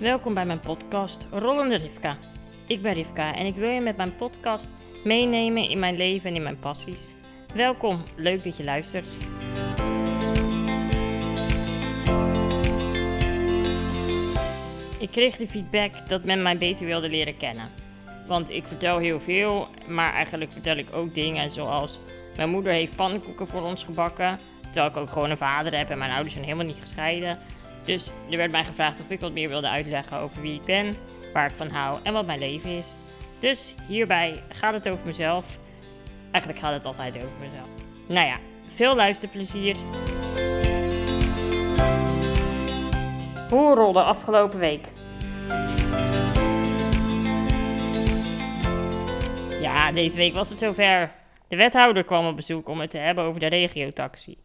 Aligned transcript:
Welkom 0.00 0.34
bij 0.34 0.46
mijn 0.46 0.60
podcast 0.60 1.26
Rollende 1.30 1.76
Rivka. 1.76 2.16
Ik 2.66 2.82
ben 2.82 2.92
Rivka 2.92 3.34
en 3.34 3.46
ik 3.46 3.54
wil 3.54 3.68
je 3.68 3.80
met 3.80 3.96
mijn 3.96 4.16
podcast 4.16 4.74
meenemen 5.04 5.68
in 5.68 5.78
mijn 5.78 5.96
leven 5.96 6.28
en 6.28 6.36
in 6.36 6.42
mijn 6.42 6.58
passies. 6.58 7.14
Welkom, 7.54 8.02
leuk 8.16 8.44
dat 8.44 8.56
je 8.56 8.64
luistert. 8.64 9.06
Ik 14.98 15.10
kreeg 15.10 15.36
de 15.36 15.48
feedback 15.48 16.08
dat 16.08 16.24
men 16.24 16.42
mij 16.42 16.58
beter 16.58 16.86
wilde 16.86 17.08
leren 17.08 17.36
kennen. 17.36 17.68
Want 18.26 18.50
ik 18.50 18.66
vertel 18.66 18.98
heel 18.98 19.20
veel, 19.20 19.68
maar 19.88 20.12
eigenlijk 20.12 20.52
vertel 20.52 20.76
ik 20.76 20.88
ook 20.92 21.14
dingen 21.14 21.50
zoals... 21.50 22.00
Mijn 22.36 22.50
moeder 22.50 22.72
heeft 22.72 22.96
pannenkoeken 22.96 23.46
voor 23.46 23.62
ons 23.62 23.84
gebakken, 23.84 24.38
terwijl 24.60 24.86
ik 24.86 24.96
ook 24.96 25.10
gewoon 25.10 25.30
een 25.30 25.36
vader 25.36 25.76
heb 25.76 25.90
en 25.90 25.98
mijn 25.98 26.12
ouders 26.12 26.32
zijn 26.32 26.44
helemaal 26.44 26.66
niet 26.66 26.80
gescheiden. 26.80 27.38
Dus 27.90 28.10
er 28.30 28.36
werd 28.36 28.50
mij 28.50 28.64
gevraagd 28.64 29.00
of 29.00 29.10
ik 29.10 29.20
wat 29.20 29.32
meer 29.32 29.48
wilde 29.48 29.68
uitleggen 29.68 30.18
over 30.18 30.42
wie 30.42 30.54
ik 30.54 30.64
ben, 30.64 30.94
waar 31.32 31.48
ik 31.48 31.54
van 31.54 31.70
hou 31.70 32.00
en 32.02 32.12
wat 32.12 32.26
mijn 32.26 32.38
leven 32.38 32.70
is. 32.70 32.94
Dus 33.38 33.74
hierbij 33.88 34.42
gaat 34.48 34.74
het 34.74 34.88
over 34.88 35.06
mezelf. 35.06 35.58
Eigenlijk 36.30 36.64
gaat 36.64 36.72
het 36.72 36.84
altijd 36.84 37.16
over 37.16 37.38
mezelf. 37.40 37.68
Nou 38.08 38.26
ja, 38.26 38.36
veel 38.74 38.94
luisterplezier. 38.94 39.76
Hoe 43.48 43.74
rolde 43.74 44.02
afgelopen 44.02 44.58
week? 44.58 44.88
Ja, 49.60 49.92
deze 49.92 50.16
week 50.16 50.34
was 50.34 50.50
het 50.50 50.58
zover. 50.58 51.10
De 51.48 51.56
wethouder 51.56 52.04
kwam 52.04 52.26
op 52.26 52.36
bezoek 52.36 52.68
om 52.68 52.80
het 52.80 52.90
te 52.90 52.98
hebben 52.98 53.24
over 53.24 53.40
de 53.40 53.46
regiotaxi. 53.46 54.36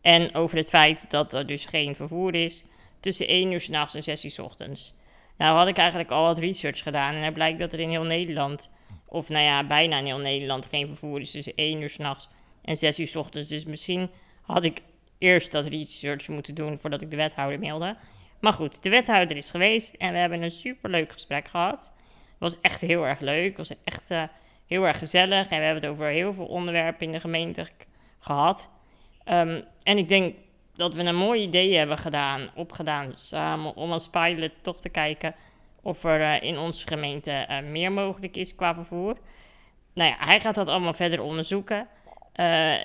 En 0.00 0.34
over 0.34 0.56
het 0.56 0.68
feit 0.68 1.10
dat 1.10 1.32
er 1.32 1.46
dus 1.46 1.64
geen 1.64 1.94
vervoer 1.94 2.34
is 2.34 2.64
tussen 3.00 3.26
1 3.26 3.52
uur 3.52 3.60
s'nachts 3.60 3.94
en 3.94 4.02
6 4.02 4.24
uur 4.24 4.30
s 4.30 4.38
ochtends. 4.38 4.94
Nou 5.36 5.56
had 5.56 5.68
ik 5.68 5.76
eigenlijk 5.76 6.10
al 6.10 6.24
wat 6.24 6.38
research 6.38 6.82
gedaan 6.82 7.14
en 7.14 7.22
het 7.22 7.34
blijkt 7.34 7.58
dat 7.58 7.72
er 7.72 7.80
in 7.80 7.88
heel 7.88 8.04
Nederland, 8.04 8.70
of 9.06 9.28
nou 9.28 9.44
ja, 9.44 9.66
bijna 9.66 9.98
in 9.98 10.04
heel 10.04 10.18
Nederland, 10.18 10.66
geen 10.66 10.86
vervoer 10.86 11.20
is 11.20 11.30
tussen 11.30 11.52
1 11.56 11.82
uur 11.82 11.90
s'nachts 11.90 12.28
en 12.62 12.76
6 12.76 12.98
uur 12.98 13.06
s 13.06 13.16
ochtends. 13.16 13.48
Dus 13.48 13.64
misschien 13.64 14.10
had 14.42 14.64
ik 14.64 14.82
eerst 15.18 15.52
dat 15.52 15.66
research 15.66 16.28
moeten 16.28 16.54
doen 16.54 16.78
voordat 16.78 17.02
ik 17.02 17.10
de 17.10 17.16
wethouder 17.16 17.58
mailde. 17.58 17.96
Maar 18.40 18.52
goed, 18.52 18.82
de 18.82 18.90
wethouder 18.90 19.36
is 19.36 19.50
geweest 19.50 19.94
en 19.94 20.12
we 20.12 20.18
hebben 20.18 20.42
een 20.42 20.50
superleuk 20.50 21.12
gesprek 21.12 21.48
gehad. 21.48 21.92
Het 22.38 22.38
was 22.38 22.60
echt 22.60 22.80
heel 22.80 23.06
erg 23.06 23.20
leuk, 23.20 23.56
het 23.56 23.68
was 23.68 23.78
echt 23.84 24.10
uh, 24.10 24.22
heel 24.66 24.86
erg 24.86 24.98
gezellig 24.98 25.48
en 25.48 25.58
we 25.58 25.64
hebben 25.64 25.82
het 25.82 25.92
over 25.92 26.06
heel 26.06 26.32
veel 26.32 26.46
onderwerpen 26.46 27.06
in 27.06 27.12
de 27.12 27.20
gemeente 27.20 27.68
gehad. 28.18 28.68
Um, 29.24 29.64
en 29.82 29.98
ik 29.98 30.08
denk 30.08 30.36
dat 30.78 30.94
we 30.94 31.02
een 31.02 31.16
mooi 31.16 31.42
idee 31.42 31.76
hebben 31.76 31.98
gedaan, 31.98 32.50
opgedaan 32.54 33.12
samen 33.16 33.74
om 33.76 33.92
als 33.92 34.08
pilot 34.08 34.52
toch 34.62 34.80
te 34.80 34.88
kijken 34.88 35.34
of 35.82 36.04
er 36.04 36.20
uh, 36.20 36.42
in 36.42 36.58
onze 36.58 36.86
gemeente 36.86 37.46
uh, 37.50 37.70
meer 37.70 37.92
mogelijk 37.92 38.36
is 38.36 38.54
qua 38.54 38.74
vervoer. 38.74 39.16
Nou 39.92 40.10
ja, 40.10 40.16
hij 40.18 40.40
gaat 40.40 40.54
dat 40.54 40.68
allemaal 40.68 40.94
verder 40.94 41.20
onderzoeken. 41.20 41.78
Uh, 41.78 41.84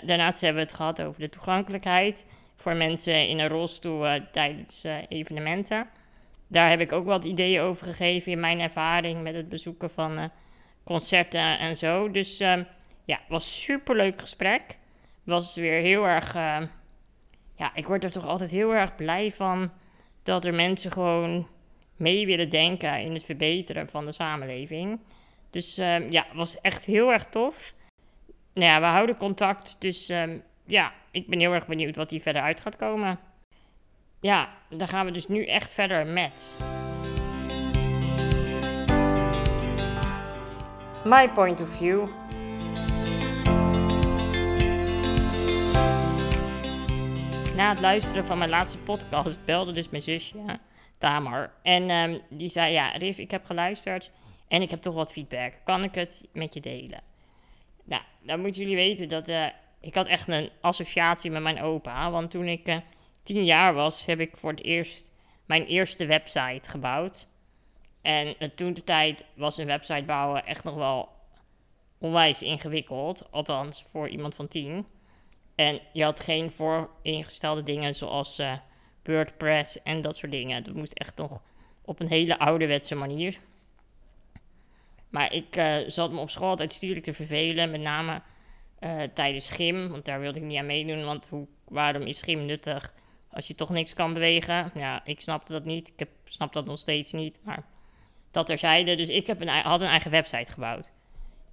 daarnaast 0.03 0.41
hebben 0.41 0.63
we 0.63 0.69
het 0.69 0.77
gehad 0.77 1.01
over 1.01 1.21
de 1.21 1.29
toegankelijkheid 1.29 2.25
voor 2.55 2.75
mensen 2.75 3.27
in 3.27 3.39
een 3.39 3.47
rolstoel 3.47 4.05
tijdens 4.31 4.85
evenementen. 5.07 5.87
Daar 6.47 6.69
heb 6.69 6.79
ik 6.79 6.91
ook 6.91 7.05
wat 7.05 7.25
ideeën 7.25 7.61
over 7.61 7.85
gegeven 7.85 8.31
in 8.31 8.39
mijn 8.39 8.59
ervaring 8.59 9.21
met 9.21 9.35
het 9.35 9.49
bezoeken 9.49 9.89
van 9.89 10.31
concerten 10.83 11.59
en 11.59 11.77
zo. 11.77 12.11
Dus 12.11 12.39
ehm, 12.39 12.63
ja, 13.05 13.15
het 13.15 13.29
was 13.29 13.45
een 13.45 13.53
superleuk 13.53 14.19
gesprek. 14.19 14.61
Het 15.01 15.33
was 15.33 15.55
weer 15.55 15.81
heel 15.81 16.07
erg 16.07 16.35
ja, 17.63 17.71
ik 17.75 17.87
word 17.87 18.03
er 18.03 18.11
toch 18.11 18.25
altijd 18.25 18.51
heel 18.51 18.75
erg 18.75 18.95
blij 18.95 19.31
van 19.31 19.71
dat 20.23 20.45
er 20.45 20.53
mensen 20.53 20.91
gewoon 20.91 21.47
mee 21.95 22.25
willen 22.25 22.49
denken 22.49 22.99
in 22.99 23.13
het 23.13 23.23
verbeteren 23.23 23.89
van 23.89 24.05
de 24.05 24.11
samenleving. 24.11 24.99
Dus 25.49 25.77
um, 25.77 26.11
ja, 26.11 26.25
was 26.33 26.61
echt 26.61 26.85
heel 26.85 27.11
erg 27.11 27.25
tof. 27.25 27.73
Nou 28.53 28.67
ja, 28.67 28.79
we 28.79 28.85
houden 28.85 29.17
contact, 29.17 29.75
dus 29.79 30.09
um, 30.09 30.43
ja, 30.65 30.93
ik 31.11 31.27
ben 31.27 31.39
heel 31.39 31.53
erg 31.53 31.67
benieuwd 31.67 31.95
wat 31.95 32.09
hier 32.09 32.21
verder 32.21 32.41
uit 32.41 32.61
gaat 32.61 32.75
komen. 32.75 33.19
Ja, 34.19 34.49
dan 34.69 34.87
gaan 34.87 35.05
we 35.05 35.11
dus 35.11 35.27
nu 35.27 35.45
echt 35.45 35.73
verder 35.73 36.05
met. 36.07 36.53
My 41.05 41.29
point 41.29 41.61
of 41.61 41.69
view. 41.69 42.07
Na 47.55 47.69
het 47.69 47.79
luisteren 47.79 48.25
van 48.25 48.37
mijn 48.37 48.49
laatste 48.49 48.77
podcast 48.77 49.45
belde 49.45 49.71
dus 49.71 49.89
mijn 49.89 50.03
zusje, 50.03 50.59
Tamar. 50.97 51.51
En 51.61 51.89
um, 51.89 52.21
die 52.29 52.49
zei, 52.49 52.73
ja, 52.73 52.89
Riff, 52.89 53.19
ik 53.19 53.31
heb 53.31 53.45
geluisterd 53.45 54.11
en 54.47 54.61
ik 54.61 54.69
heb 54.69 54.81
toch 54.81 54.93
wat 54.93 55.11
feedback. 55.11 55.53
Kan 55.63 55.83
ik 55.83 55.95
het 55.95 56.27
met 56.31 56.53
je 56.53 56.59
delen? 56.59 57.01
Nou, 57.83 58.01
dan 58.21 58.39
moeten 58.39 58.61
jullie 58.61 58.75
weten 58.75 59.09
dat 59.09 59.29
uh, 59.29 59.45
ik 59.79 59.95
had 59.95 60.07
echt 60.07 60.27
een 60.27 60.49
associatie 60.61 61.31
met 61.31 61.41
mijn 61.41 61.61
opa. 61.61 62.11
Want 62.11 62.31
toen 62.31 62.47
ik 62.47 62.67
uh, 62.67 62.77
tien 63.23 63.45
jaar 63.45 63.73
was, 63.73 64.05
heb 64.05 64.19
ik 64.19 64.37
voor 64.37 64.51
het 64.51 64.63
eerst 64.63 65.11
mijn 65.45 65.65
eerste 65.65 66.05
website 66.05 66.69
gebouwd. 66.69 67.27
En 68.01 68.35
uh, 68.39 68.49
toen 68.55 68.73
de 68.73 68.83
tijd 68.83 69.25
was 69.33 69.57
een 69.57 69.65
website 69.65 70.03
bouwen 70.03 70.45
echt 70.45 70.63
nog 70.63 70.75
wel 70.75 71.09
onwijs 71.97 72.41
ingewikkeld. 72.41 73.27
Althans, 73.31 73.85
voor 73.91 74.07
iemand 74.07 74.35
van 74.35 74.47
tien. 74.47 74.85
En 75.55 75.81
je 75.93 76.03
had 76.03 76.19
geen 76.19 76.51
vooringestelde 76.51 77.63
dingen 77.63 77.95
zoals 77.95 78.39
uh, 78.39 78.53
WordPress 79.03 79.81
en 79.81 80.01
dat 80.01 80.17
soort 80.17 80.31
dingen. 80.31 80.63
Dat 80.63 80.73
moest 80.73 80.93
echt 80.93 81.17
nog 81.17 81.41
op 81.81 81.99
een 81.99 82.07
hele 82.07 82.39
ouderwetse 82.39 82.95
manier. 82.95 83.39
Maar 85.09 85.33
ik 85.33 85.57
uh, 85.57 85.77
zat 85.87 86.11
me 86.11 86.19
op 86.19 86.29
school 86.29 86.49
altijd 86.49 86.73
stierlijk 86.73 87.05
te 87.05 87.13
vervelen, 87.13 87.71
met 87.71 87.81
name 87.81 88.21
uh, 88.79 89.01
tijdens 89.13 89.49
gym. 89.49 89.89
Want 89.89 90.05
daar 90.05 90.19
wilde 90.19 90.39
ik 90.39 90.45
niet 90.45 90.57
aan 90.57 90.65
meedoen, 90.65 91.05
want 91.05 91.27
hoe, 91.27 91.47
waarom 91.67 92.01
is 92.01 92.21
gym 92.21 92.45
nuttig 92.45 92.93
als 93.29 93.47
je 93.47 93.55
toch 93.55 93.69
niks 93.69 93.93
kan 93.93 94.13
bewegen? 94.13 94.71
Ja, 94.73 95.01
ik 95.05 95.21
snapte 95.21 95.53
dat 95.53 95.65
niet. 95.65 95.89
Ik 95.89 95.99
heb, 95.99 96.09
snap 96.25 96.53
dat 96.53 96.65
nog 96.65 96.77
steeds 96.77 97.11
niet, 97.11 97.39
maar 97.43 97.65
dat 98.31 98.45
terzijde. 98.45 98.95
Dus 98.95 99.07
ik 99.07 99.27
heb 99.27 99.41
een, 99.41 99.47
had 99.47 99.81
een 99.81 99.87
eigen 99.87 100.11
website 100.11 100.51
gebouwd. 100.51 100.91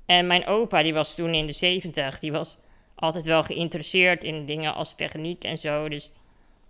En 0.07 0.27
mijn 0.27 0.47
opa, 0.47 0.83
die 0.83 0.95
was 0.95 1.15
toen 1.15 1.35
in 1.35 1.47
de 1.47 1.53
70, 1.53 2.19
die 2.19 2.33
was 2.33 2.59
altijd 3.01 3.25
wel 3.25 3.43
geïnteresseerd 3.43 4.25
in 4.25 4.47
dingen 4.47 4.75
als 4.75 4.95
techniek 4.95 5.45
en 5.45 5.59
zo. 5.59 5.89
Dus 5.89 6.13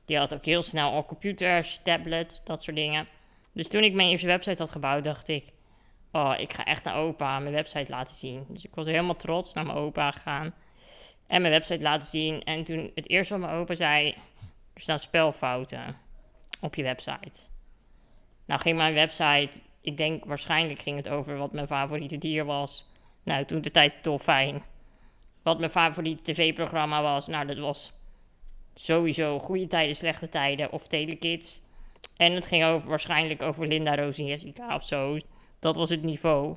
die 0.04 0.18
had 0.18 0.34
ook 0.34 0.44
heel 0.44 0.62
snel 0.62 0.92
al 0.92 1.04
computers, 1.06 1.80
tablets, 1.84 2.44
dat 2.44 2.62
soort 2.62 2.76
dingen. 2.76 3.08
Dus 3.52 3.68
toen 3.68 3.82
ik 3.82 3.94
mijn 3.94 4.08
eerste 4.08 4.26
website 4.26 4.62
had 4.62 4.70
gebouwd, 4.70 5.04
dacht 5.04 5.28
ik... 5.28 5.52
Oh, 6.12 6.34
ik 6.38 6.52
ga 6.52 6.64
echt 6.64 6.84
naar 6.84 6.96
opa 6.96 7.38
mijn 7.38 7.54
website 7.54 7.90
laten 7.90 8.16
zien. 8.16 8.44
Dus 8.48 8.64
ik 8.64 8.74
was 8.74 8.86
helemaal 8.86 9.16
trots 9.16 9.52
naar 9.52 9.66
mijn 9.66 9.78
opa 9.78 10.10
gegaan. 10.10 10.54
En 11.26 11.40
mijn 11.40 11.52
website 11.52 11.82
laten 11.82 12.08
zien. 12.08 12.44
En 12.44 12.64
toen 12.64 12.90
het 12.94 13.08
eerste 13.08 13.38
wat 13.38 13.42
mijn 13.48 13.60
opa 13.60 13.74
zei... 13.74 14.14
Er 14.74 14.80
staan 14.80 14.98
spelfouten 14.98 15.96
op 16.60 16.74
je 16.74 16.82
website. 16.82 17.40
Nou 18.44 18.60
ging 18.60 18.76
mijn 18.76 18.94
website... 18.94 19.58
Ik 19.82 19.96
denk 19.96 20.24
waarschijnlijk 20.24 20.82
ging 20.82 20.96
het 20.96 21.08
over 21.08 21.36
wat 21.36 21.52
mijn 21.52 21.66
favoriete 21.66 22.18
dier 22.18 22.44
was. 22.44 22.88
Nou, 23.22 23.44
toen 23.44 23.60
de 23.60 23.70
tijd 23.70 23.98
dolfijn 24.02 24.62
wat 25.42 25.58
mijn 25.58 25.70
favoriete 25.70 26.32
tv-programma 26.32 27.02
was. 27.02 27.26
Nou, 27.26 27.46
dat 27.46 27.58
was 27.58 27.92
sowieso 28.74 29.38
Goede 29.38 29.66
Tijden, 29.66 29.96
Slechte 29.96 30.28
Tijden 30.28 30.72
of 30.72 30.86
Telekids. 30.86 31.60
En 32.16 32.32
het 32.32 32.46
ging 32.46 32.64
over, 32.64 32.88
waarschijnlijk 32.88 33.42
over 33.42 33.66
Linda, 33.66 33.96
Roos 33.96 34.18
en 34.18 34.26
Jessica 34.26 34.74
of 34.74 34.84
zo. 34.84 35.18
Dat 35.58 35.76
was 35.76 35.90
het 35.90 36.02
niveau. 36.02 36.56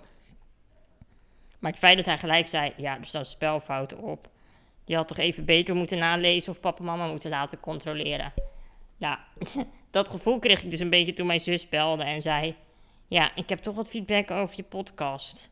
Maar 1.60 1.72
het 1.72 1.80
feit 1.80 1.98
dat 1.98 2.06
hij 2.06 2.18
gelijk 2.18 2.48
zei, 2.48 2.74
ja, 2.78 3.00
er 3.00 3.06
staan 3.06 3.26
spelfouten 3.26 3.98
op. 3.98 4.30
Die 4.84 4.96
had 4.96 5.08
toch 5.08 5.18
even 5.18 5.46
beter 5.46 5.76
moeten 5.76 5.98
nalezen 5.98 6.52
of 6.52 6.60
papa 6.60 6.78
en 6.78 6.86
mama 6.86 7.08
moeten 7.08 7.30
laten 7.30 7.60
controleren. 7.60 8.34
Nou, 8.98 9.18
dat 9.92 10.10
gevoel 10.10 10.40
kreeg 10.40 10.64
ik 10.64 10.70
dus 10.70 10.80
een 10.80 10.90
beetje 10.90 11.14
toen 11.14 11.28
mijn 11.28 11.42
zus 11.42 11.70
belde 11.70 12.04
en 12.04 12.22
zei... 12.22 12.56
Ja, 13.08 13.36
ik 13.36 13.50
heb 13.50 13.60
toch 13.60 13.76
wat 13.76 13.90
feedback 13.90 14.32
over 14.32 14.56
je 14.56 14.64
podcast. 14.64 15.50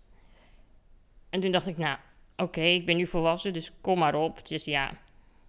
En 1.30 1.40
toen 1.40 1.52
dacht 1.52 1.68
ik, 1.68 1.78
nou, 1.78 1.98
oké, 2.42 2.62
ik 2.62 2.86
ben 2.86 2.98
nu 2.98 3.08
volwassen, 3.08 3.54
dus 3.54 3.72
kom 3.82 4.00
maar 4.00 4.16
op. 4.16 4.48
Dus 4.48 4.66
ja, 4.66 4.92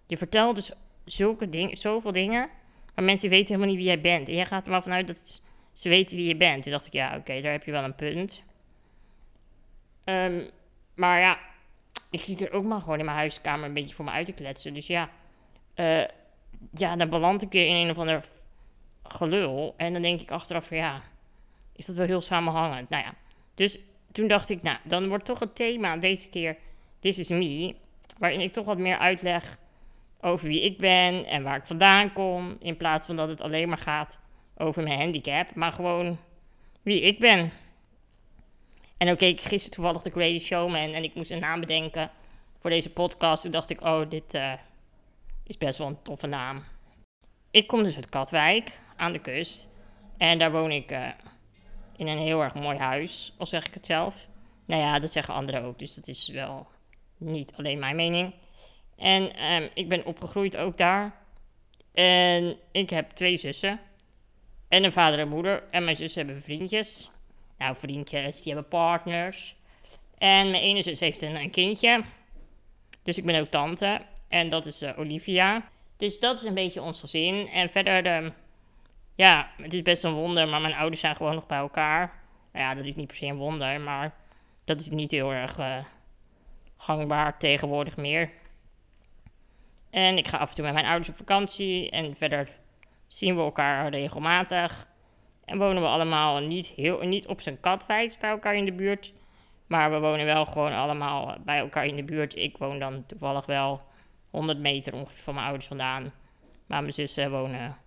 je 0.07 0.17
vertelt 0.17 0.55
dus 0.55 0.71
zulke 1.05 1.49
dingen, 1.49 1.77
zoveel 1.77 2.11
dingen, 2.11 2.49
maar 2.95 3.05
mensen 3.05 3.29
weten 3.29 3.47
helemaal 3.47 3.67
niet 3.67 3.77
wie 3.77 3.87
jij 3.87 4.01
bent. 4.01 4.27
En 4.27 4.35
jij 4.35 4.45
gaat 4.45 4.65
er 4.65 4.71
maar 4.71 4.83
vanuit 4.83 5.07
dat 5.07 5.43
ze 5.73 5.89
weten 5.89 6.17
wie 6.17 6.27
je 6.27 6.35
bent. 6.35 6.63
Toen 6.63 6.71
dacht 6.71 6.85
ik, 6.85 6.93
ja, 6.93 7.15
oké, 7.17 7.41
daar 7.41 7.51
heb 7.51 7.63
je 7.63 7.71
wel 7.71 7.83
een 7.83 7.95
punt. 7.95 8.43
Um, 10.05 10.49
maar 10.93 11.19
ja, 11.19 11.39
ik 12.09 12.25
zit 12.25 12.41
er 12.41 12.51
ook 12.51 12.63
maar 12.63 12.79
gewoon 12.79 12.99
in 12.99 13.05
mijn 13.05 13.17
huiskamer 13.17 13.65
een 13.65 13.73
beetje 13.73 13.95
voor 13.95 14.05
me 14.05 14.11
uit 14.11 14.25
te 14.25 14.31
kletsen. 14.31 14.73
Dus 14.73 14.87
ja, 14.87 15.09
uh, 15.75 16.03
ja 16.73 16.95
dan 16.95 17.09
beland 17.09 17.41
ik 17.41 17.51
weer 17.51 17.67
in 17.67 17.75
een 17.75 17.89
of 17.89 17.97
ander 17.97 18.25
gelul. 19.03 19.73
En 19.77 19.93
dan 19.93 20.01
denk 20.01 20.21
ik 20.21 20.31
achteraf 20.31 20.69
ja, 20.69 21.01
is 21.75 21.85
dat 21.85 21.95
wel 21.95 22.05
heel 22.05 22.21
samenhangend? 22.21 22.89
Nou 22.89 23.03
ja, 23.03 23.13
dus 23.55 23.79
toen 24.11 24.27
dacht 24.27 24.49
ik, 24.49 24.61
nou, 24.61 24.77
dan 24.83 25.07
wordt 25.07 25.25
toch 25.25 25.39
het 25.39 25.55
thema 25.55 25.97
deze 25.97 26.29
keer 26.29 26.57
This 27.03 27.19
is 27.19 27.29
Me, 27.29 27.75
waarin 28.17 28.39
ik 28.39 28.53
toch 28.53 28.65
wat 28.65 28.77
meer 28.77 28.97
uitleg 28.97 29.57
over 30.21 30.47
wie 30.47 30.61
ik 30.61 30.77
ben 30.77 31.25
en 31.25 31.43
waar 31.43 31.55
ik 31.55 31.65
vandaan 31.65 32.13
kom, 32.13 32.57
in 32.59 32.77
plaats 32.77 33.05
van 33.05 33.15
dat 33.15 33.29
het 33.29 33.41
alleen 33.41 33.69
maar 33.69 33.77
gaat 33.77 34.17
over 34.57 34.83
mijn 34.83 34.99
handicap, 34.99 35.55
maar 35.55 35.71
gewoon 35.71 36.17
wie 36.81 37.01
ik 37.01 37.19
ben. 37.19 37.51
En 38.97 39.17
keek 39.17 39.39
ik 39.39 39.45
gisteren 39.45 39.71
toevallig 39.71 40.01
de 40.01 40.09
Greatest 40.09 40.45
Showman 40.45 40.93
en 40.93 41.03
ik 41.03 41.15
moest 41.15 41.31
een 41.31 41.39
naam 41.39 41.59
bedenken 41.59 42.11
voor 42.59 42.69
deze 42.69 42.89
podcast. 42.89 43.43
Toen 43.43 43.51
dacht 43.51 43.69
ik, 43.69 43.81
oh, 43.81 44.09
dit 44.09 44.33
uh, 44.33 44.53
is 45.43 45.57
best 45.57 45.77
wel 45.77 45.87
een 45.87 46.01
toffe 46.01 46.27
naam. 46.27 46.63
Ik 47.51 47.67
kom 47.67 47.83
dus 47.83 47.95
uit 47.95 48.09
Katwijk, 48.09 48.79
aan 48.95 49.11
de 49.11 49.19
kust. 49.19 49.67
En 50.17 50.39
daar 50.39 50.51
woon 50.51 50.71
ik 50.71 50.91
uh, 50.91 51.07
in 51.97 52.07
een 52.07 52.17
heel 52.17 52.41
erg 52.41 52.53
mooi 52.53 52.77
huis, 52.77 53.33
al 53.37 53.45
zeg 53.45 53.67
ik 53.67 53.73
het 53.73 53.85
zelf. 53.85 54.27
Nou 54.65 54.81
ja, 54.81 54.99
dat 54.99 55.11
zeggen 55.11 55.33
anderen 55.33 55.63
ook, 55.63 55.79
dus 55.79 55.93
dat 55.93 56.07
is 56.07 56.27
wel 56.27 56.67
niet 57.23 57.53
alleen 57.55 57.79
mijn 57.79 57.95
mening. 57.95 58.33
En 58.97 59.45
um, 59.53 59.69
ik 59.73 59.89
ben 59.89 60.05
opgegroeid 60.05 60.57
ook 60.57 60.77
daar. 60.77 61.15
En 61.93 62.57
ik 62.71 62.89
heb 62.89 63.09
twee 63.11 63.37
zussen. 63.37 63.79
En 64.67 64.83
een 64.83 64.91
vader 64.91 65.19
en 65.19 65.27
moeder. 65.27 65.63
En 65.71 65.83
mijn 65.83 65.95
zussen 65.95 66.25
hebben 66.25 66.43
vriendjes. 66.43 67.11
Nou, 67.57 67.75
vriendjes, 67.75 68.41
die 68.41 68.53
hebben 68.53 68.69
partners. 68.69 69.55
En 70.17 70.51
mijn 70.51 70.63
ene 70.63 70.81
zus 70.81 70.99
heeft 70.99 71.21
een, 71.21 71.35
een 71.35 71.49
kindje. 71.49 72.03
Dus 73.03 73.17
ik 73.17 73.25
ben 73.25 73.41
ook 73.41 73.49
tante. 73.49 74.01
En 74.27 74.49
dat 74.49 74.65
is 74.65 74.81
uh, 74.81 74.99
Olivia. 74.99 75.69
Dus 75.97 76.19
dat 76.19 76.37
is 76.37 76.43
een 76.43 76.53
beetje 76.53 76.81
ons 76.81 76.99
gezin. 76.99 77.47
En 77.47 77.69
verder, 77.69 78.23
uh, 78.23 78.29
ja, 79.15 79.51
het 79.57 79.73
is 79.73 79.81
best 79.81 80.03
een 80.03 80.13
wonder. 80.13 80.47
Maar 80.47 80.61
mijn 80.61 80.75
ouders 80.75 81.01
zijn 81.01 81.15
gewoon 81.15 81.35
nog 81.35 81.47
bij 81.47 81.57
elkaar. 81.57 82.21
Nou 82.51 82.65
ja, 82.65 82.75
dat 82.75 82.85
is 82.85 82.95
niet 82.95 83.07
per 83.07 83.15
se 83.15 83.25
een 83.25 83.37
wonder. 83.37 83.81
Maar 83.81 84.15
dat 84.65 84.81
is 84.81 84.89
niet 84.89 85.11
heel 85.11 85.33
erg 85.33 85.59
uh, 85.59 85.77
gangbaar 86.83 87.37
tegenwoordig 87.37 87.97
meer. 87.97 88.29
En 89.89 90.17
ik 90.17 90.27
ga 90.27 90.37
af 90.37 90.49
en 90.49 90.55
toe 90.55 90.65
met 90.65 90.73
mijn 90.73 90.85
ouders 90.85 91.09
op 91.09 91.15
vakantie. 91.15 91.89
En 91.89 92.15
verder 92.15 92.49
zien 93.07 93.35
we 93.35 93.41
elkaar 93.41 93.89
regelmatig. 93.89 94.87
En 95.45 95.57
wonen 95.57 95.81
we 95.81 95.87
allemaal 95.87 96.39
niet, 96.39 96.67
heel, 96.67 97.01
niet 97.01 97.27
op 97.27 97.41
zijn 97.41 97.59
katwijk 97.59 98.15
bij 98.19 98.29
elkaar 98.29 98.55
in 98.55 98.65
de 98.65 98.73
buurt. 98.73 99.13
Maar 99.67 99.91
we 99.91 99.99
wonen 99.99 100.25
wel 100.25 100.45
gewoon 100.45 100.73
allemaal 100.73 101.37
bij 101.45 101.57
elkaar 101.57 101.85
in 101.85 101.95
de 101.95 102.03
buurt. 102.03 102.35
Ik 102.35 102.57
woon 102.57 102.79
dan 102.79 103.05
toevallig 103.05 103.45
wel 103.45 103.81
100 104.29 104.59
meter 104.59 104.93
ongeveer 104.93 105.23
van 105.23 105.33
mijn 105.33 105.45
ouders 105.45 105.67
vandaan. 105.67 106.13
Maar 106.65 106.81
mijn 106.81 106.93
zussen 106.93 107.31
wonen 107.31 107.77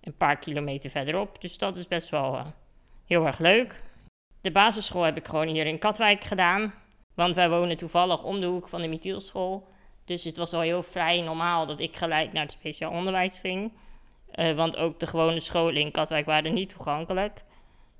een 0.00 0.16
paar 0.16 0.36
kilometer 0.36 0.90
verderop. 0.90 1.40
Dus 1.40 1.58
dat 1.58 1.76
is 1.76 1.88
best 1.88 2.08
wel 2.08 2.34
uh, 2.34 2.46
heel 3.06 3.26
erg 3.26 3.38
leuk. 3.38 3.82
De 4.40 4.50
basisschool 4.50 5.02
heb 5.02 5.16
ik 5.16 5.26
gewoon 5.26 5.48
hier 5.48 5.66
in 5.66 5.78
Katwijk 5.78 6.24
gedaan. 6.24 6.74
Want 7.14 7.34
wij 7.34 7.50
wonen 7.50 7.76
toevallig 7.76 8.22
om 8.22 8.40
de 8.40 8.46
hoek 8.46 8.68
van 8.68 8.80
de 8.80 8.88
Mithielschool. 8.88 9.68
Dus 10.04 10.24
het 10.24 10.36
was 10.36 10.52
al 10.52 10.60
heel 10.60 10.82
vrij 10.82 11.20
normaal 11.20 11.66
dat 11.66 11.78
ik 11.78 11.96
gelijk 11.96 12.32
naar 12.32 12.42
het 12.42 12.52
speciaal 12.52 12.90
onderwijs 12.90 13.38
ging. 13.38 13.72
Uh, 14.34 14.52
want 14.52 14.76
ook 14.76 15.00
de 15.00 15.06
gewone 15.06 15.40
scholen 15.40 15.80
in 15.80 15.90
Katwijk 15.90 16.26
waren 16.26 16.54
niet 16.54 16.68
toegankelijk. 16.68 17.42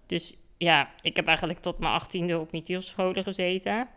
Dus 0.07 0.37
ja, 0.57 0.91
ik 1.01 1.17
heb 1.17 1.27
eigenlijk 1.27 1.61
tot 1.61 1.79
mijn 1.79 1.93
achttiende 1.93 2.39
op 2.39 2.53
Mithielscholen 2.53 3.23
gezeten. 3.23 3.89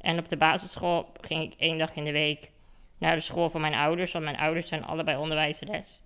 En 0.00 0.18
op 0.18 0.28
de 0.28 0.36
basisschool 0.36 1.12
ging 1.20 1.42
ik 1.42 1.60
één 1.60 1.78
dag 1.78 1.94
in 1.94 2.04
de 2.04 2.12
week 2.12 2.50
naar 2.98 3.14
de 3.14 3.22
school 3.22 3.50
van 3.50 3.60
mijn 3.60 3.74
ouders. 3.74 4.12
Want 4.12 4.24
mijn 4.24 4.38
ouders 4.38 4.68
zijn 4.68 4.84
allebei 4.84 5.16
onderwijzeres. 5.16 6.02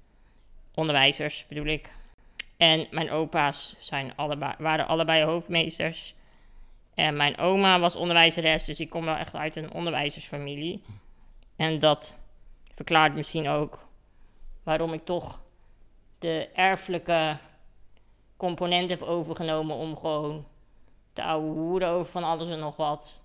Onderwijzers 0.75 1.47
bedoel 1.49 1.67
ik. 1.67 1.91
En 2.57 2.87
mijn 2.91 3.11
opa's 3.11 3.77
zijn 3.79 4.13
waren 4.59 4.87
allebei 4.87 5.25
hoofdmeesters. 5.25 6.15
En 6.97 7.17
mijn 7.17 7.39
oma 7.39 7.79
was 7.79 7.97
onderwijzeres, 7.97 8.65
dus 8.65 8.81
ik 8.81 8.91
kom 8.91 9.05
wel 9.05 9.17
echt 9.17 9.37
uit 9.37 9.57
een 9.57 9.73
onderwijzersfamilie. 9.73 10.83
En 11.57 11.79
dat 11.79 12.15
verklaart 12.75 13.15
misschien 13.15 13.49
ook 13.49 13.87
waarom 14.63 14.93
ik 14.93 15.05
toch 15.05 15.41
de 16.19 16.49
erfelijke 16.55 17.39
component 18.37 18.91
heb 18.91 19.03
overgenomen 19.03 19.77
om 19.77 19.97
gewoon 19.97 20.47
te 21.13 21.23
ouwe 21.23 21.53
hoeren 21.53 21.89
over 21.89 22.13
van 22.13 22.25
alles 22.25 22.49
en 22.49 22.59
nog 22.59 22.77
wat. 22.77 23.21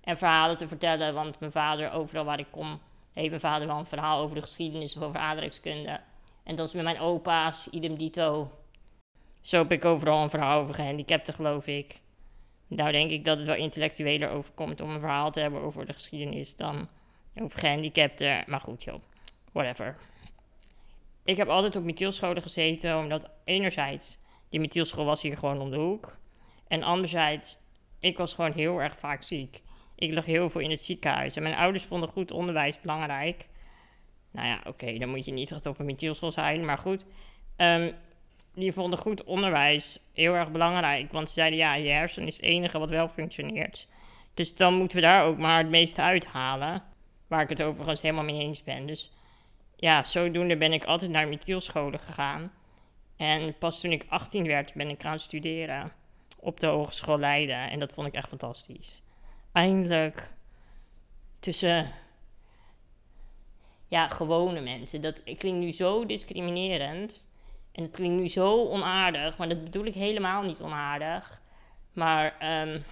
En 0.00 0.18
verhalen 0.18 0.56
te 0.56 0.68
vertellen, 0.68 1.14
want 1.14 1.40
mijn 1.40 1.52
vader, 1.52 1.92
overal 1.92 2.24
waar 2.24 2.38
ik 2.38 2.50
kom, 2.50 2.80
heeft 3.12 3.28
mijn 3.28 3.40
vader 3.40 3.66
wel 3.66 3.78
een 3.78 3.86
verhaal 3.86 4.20
over 4.20 4.34
de 4.34 4.42
geschiedenis 4.42 4.96
of 4.96 5.02
over 5.02 5.20
aardrijkskunde. 5.20 6.00
En 6.42 6.56
dat 6.56 6.66
is 6.66 6.74
met 6.74 6.84
mijn 6.84 7.00
opa's, 7.00 7.68
idem 7.70 7.96
dito. 7.96 8.50
Zo 9.40 9.58
heb 9.58 9.72
ik 9.72 9.84
overal 9.84 10.22
een 10.22 10.30
verhaal 10.30 10.60
over 10.60 10.74
gehandicapten, 10.74 11.34
geloof 11.34 11.66
ik. 11.66 12.00
Nou 12.66 12.92
denk 12.92 13.10
ik 13.10 13.24
dat 13.24 13.36
het 13.36 13.46
wel 13.46 13.56
intellectueler 13.56 14.30
overkomt 14.30 14.80
om 14.80 14.90
een 14.90 15.00
verhaal 15.00 15.30
te 15.30 15.40
hebben 15.40 15.60
over 15.60 15.86
de 15.86 15.92
geschiedenis 15.92 16.56
dan 16.56 16.88
over 17.34 17.58
gehandicapten. 17.58 18.44
Maar 18.46 18.60
goed, 18.60 18.84
joh. 18.84 19.00
Whatever. 19.52 19.96
Ik 21.24 21.36
heb 21.36 21.48
altijd 21.48 21.76
op 21.76 21.84
methielscholen 21.84 22.42
gezeten, 22.42 22.98
omdat 22.98 23.30
enerzijds, 23.44 24.18
die 24.48 24.60
methielschool 24.60 25.04
was 25.04 25.22
hier 25.22 25.36
gewoon 25.36 25.60
om 25.60 25.70
de 25.70 25.76
hoek. 25.76 26.18
En 26.68 26.82
anderzijds, 26.82 27.58
ik 27.98 28.18
was 28.18 28.34
gewoon 28.34 28.52
heel 28.52 28.82
erg 28.82 28.98
vaak 28.98 29.22
ziek. 29.22 29.62
Ik 29.94 30.12
lag 30.12 30.24
heel 30.24 30.50
veel 30.50 30.60
in 30.60 30.70
het 30.70 30.82
ziekenhuis. 30.82 31.36
En 31.36 31.42
mijn 31.42 31.54
ouders 31.54 31.84
vonden 31.84 32.08
goed 32.08 32.30
onderwijs 32.30 32.80
belangrijk. 32.80 33.46
Nou 34.30 34.46
ja, 34.46 34.60
oké, 34.66 34.98
dan 34.98 35.08
moet 35.08 35.24
je 35.24 35.32
niet 35.32 35.50
echt 35.50 35.66
op 35.66 35.78
een 35.78 35.86
methielschool 35.86 36.32
zijn, 36.32 36.64
maar 36.64 36.78
goed. 36.78 37.04
Um, 37.56 37.94
die 38.56 38.72
vonden 38.72 38.98
goed 38.98 39.24
onderwijs 39.24 40.00
heel 40.12 40.34
erg 40.34 40.50
belangrijk. 40.50 41.12
Want 41.12 41.28
ze 41.28 41.34
zeiden, 41.34 41.58
ja, 41.58 41.74
je 41.74 41.88
hersen 41.88 42.26
is 42.26 42.36
het 42.36 42.44
enige 42.44 42.78
wat 42.78 42.90
wel 42.90 43.08
functioneert. 43.08 43.88
Dus 44.34 44.54
dan 44.54 44.74
moeten 44.74 44.96
we 44.96 45.02
daar 45.02 45.24
ook 45.24 45.38
maar 45.38 45.58
het 45.58 45.68
meeste 45.68 46.02
uithalen. 46.02 46.82
Waar 47.26 47.42
ik 47.42 47.48
het 47.48 47.62
overigens 47.62 48.00
helemaal 48.00 48.24
mee 48.24 48.40
eens 48.40 48.62
ben. 48.62 48.86
Dus 48.86 49.12
ja, 49.76 50.04
zodoende 50.04 50.56
ben 50.56 50.72
ik 50.72 50.84
altijd 50.84 51.10
naar 51.10 51.28
methielscholen 51.28 52.00
gegaan. 52.00 52.52
En 53.16 53.58
pas 53.58 53.80
toen 53.80 53.92
ik 53.92 54.04
18 54.08 54.46
werd, 54.46 54.74
ben 54.74 54.88
ik 54.88 55.02
gaan 55.02 55.18
studeren 55.18 55.92
op 56.40 56.60
de 56.60 56.66
Hogeschool 56.66 57.18
Leiden. 57.18 57.70
En 57.70 57.78
dat 57.78 57.92
vond 57.92 58.06
ik 58.06 58.14
echt 58.14 58.28
fantastisch. 58.28 59.02
Eindelijk 59.52 60.30
tussen 61.40 61.92
ja, 63.86 64.08
gewone 64.08 64.60
mensen. 64.60 65.00
Dat 65.00 65.22
klinkt 65.22 65.60
nu 65.60 65.72
zo 65.72 66.06
discriminerend. 66.06 67.28
En 67.76 67.82
het 67.82 67.92
klinkt 67.92 68.20
nu 68.20 68.28
zo 68.28 68.68
onaardig, 68.68 69.36
maar 69.36 69.48
dat 69.48 69.64
bedoel 69.64 69.84
ik 69.84 69.94
helemaal 69.94 70.42
niet 70.42 70.60
onaardig. 70.60 71.40
Maar 71.92 72.36
um, 72.62 72.84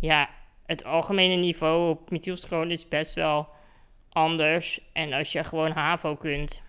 ja, 0.00 0.30
het 0.66 0.84
algemene 0.84 1.34
niveau 1.34 1.90
op 1.90 2.10
methielschool 2.10 2.70
is 2.70 2.88
best 2.88 3.14
wel 3.14 3.48
anders. 4.08 4.80
En 4.92 5.12
als 5.12 5.32
je 5.32 5.44
gewoon 5.44 5.70
HAVO 5.70 6.16
kunt, 6.16 6.62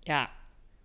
ja, 0.00 0.30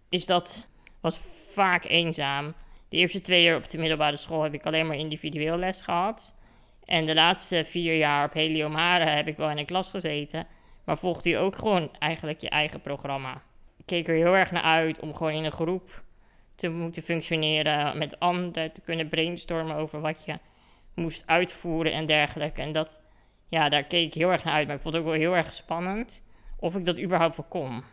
is 0.10 0.25
dat 0.25 0.68
was 1.00 1.20
vaak 1.51 1.86
eenzaam. 1.86 2.54
De 2.89 2.98
eerste 2.98 3.22
twee 3.22 3.44
jaar 3.44 3.58
op 3.58 3.70
de 3.70 3.78
middelbare 3.78 4.18
school 4.18 4.44
heb 4.44 4.54
ik 4.54 4.66
alleen 4.66 4.88
maar 4.88 4.98
individueel 4.98 5.58
les 5.58 5.82
gehad. 5.82 6.39
En 6.86 7.06
de 7.06 7.13
laatste 7.13 7.66
vier 7.66 7.98
jaar 7.98 8.25
op 8.25 8.34
Heliomare 8.34 9.06
heb 9.06 9.28
ik 9.28 9.38
wel 9.38 9.50
in 9.50 9.58
een 9.58 9.66
klas 9.66 9.89
gezeten. 9.89 10.48
Maar 10.84 10.98
volgde 10.98 11.30
je 11.30 11.38
ook 11.38 11.56
gewoon 11.56 11.92
eigenlijk 12.00 12.42
je 12.42 12.50
eigen 12.50 12.82
programma. 12.82 13.42
Keek 13.89 14.08
er 14.08 14.15
heel 14.15 14.36
erg 14.36 14.51
naar 14.51 14.63
uit 14.63 15.00
om 15.00 15.15
gewoon 15.15 15.34
in 15.34 15.43
een 15.43 15.51
groep 15.51 16.03
te 16.55 16.69
moeten 16.69 17.03
functioneren. 17.03 17.98
Met 17.98 18.19
anderen 18.19 18.72
te 18.72 18.81
kunnen 18.81 19.10
brainstormen 19.10 19.75
over 19.75 20.01
wat 20.01 20.25
je 20.25 20.39
moest 20.93 21.24
uitvoeren 21.25 21.93
en 21.93 22.05
dergelijke. 22.05 22.62
En 22.62 22.72
dat, 22.72 23.01
ja, 23.48 23.69
daar 23.69 23.84
keek 23.84 24.05
ik 24.05 24.13
heel 24.13 24.31
erg 24.31 24.43
naar 24.43 24.53
uit. 24.53 24.67
Maar 24.67 24.75
ik 24.75 24.81
vond 24.81 24.93
het 24.93 25.03
ook 25.03 25.10
wel 25.10 25.19
heel 25.19 25.36
erg 25.36 25.53
spannend 25.53 26.24
of 26.60 26.75
ik 26.75 26.86
dat 26.86 27.00
überhaupt 27.00 27.38
wel 27.38 27.46
kon. 27.50 27.84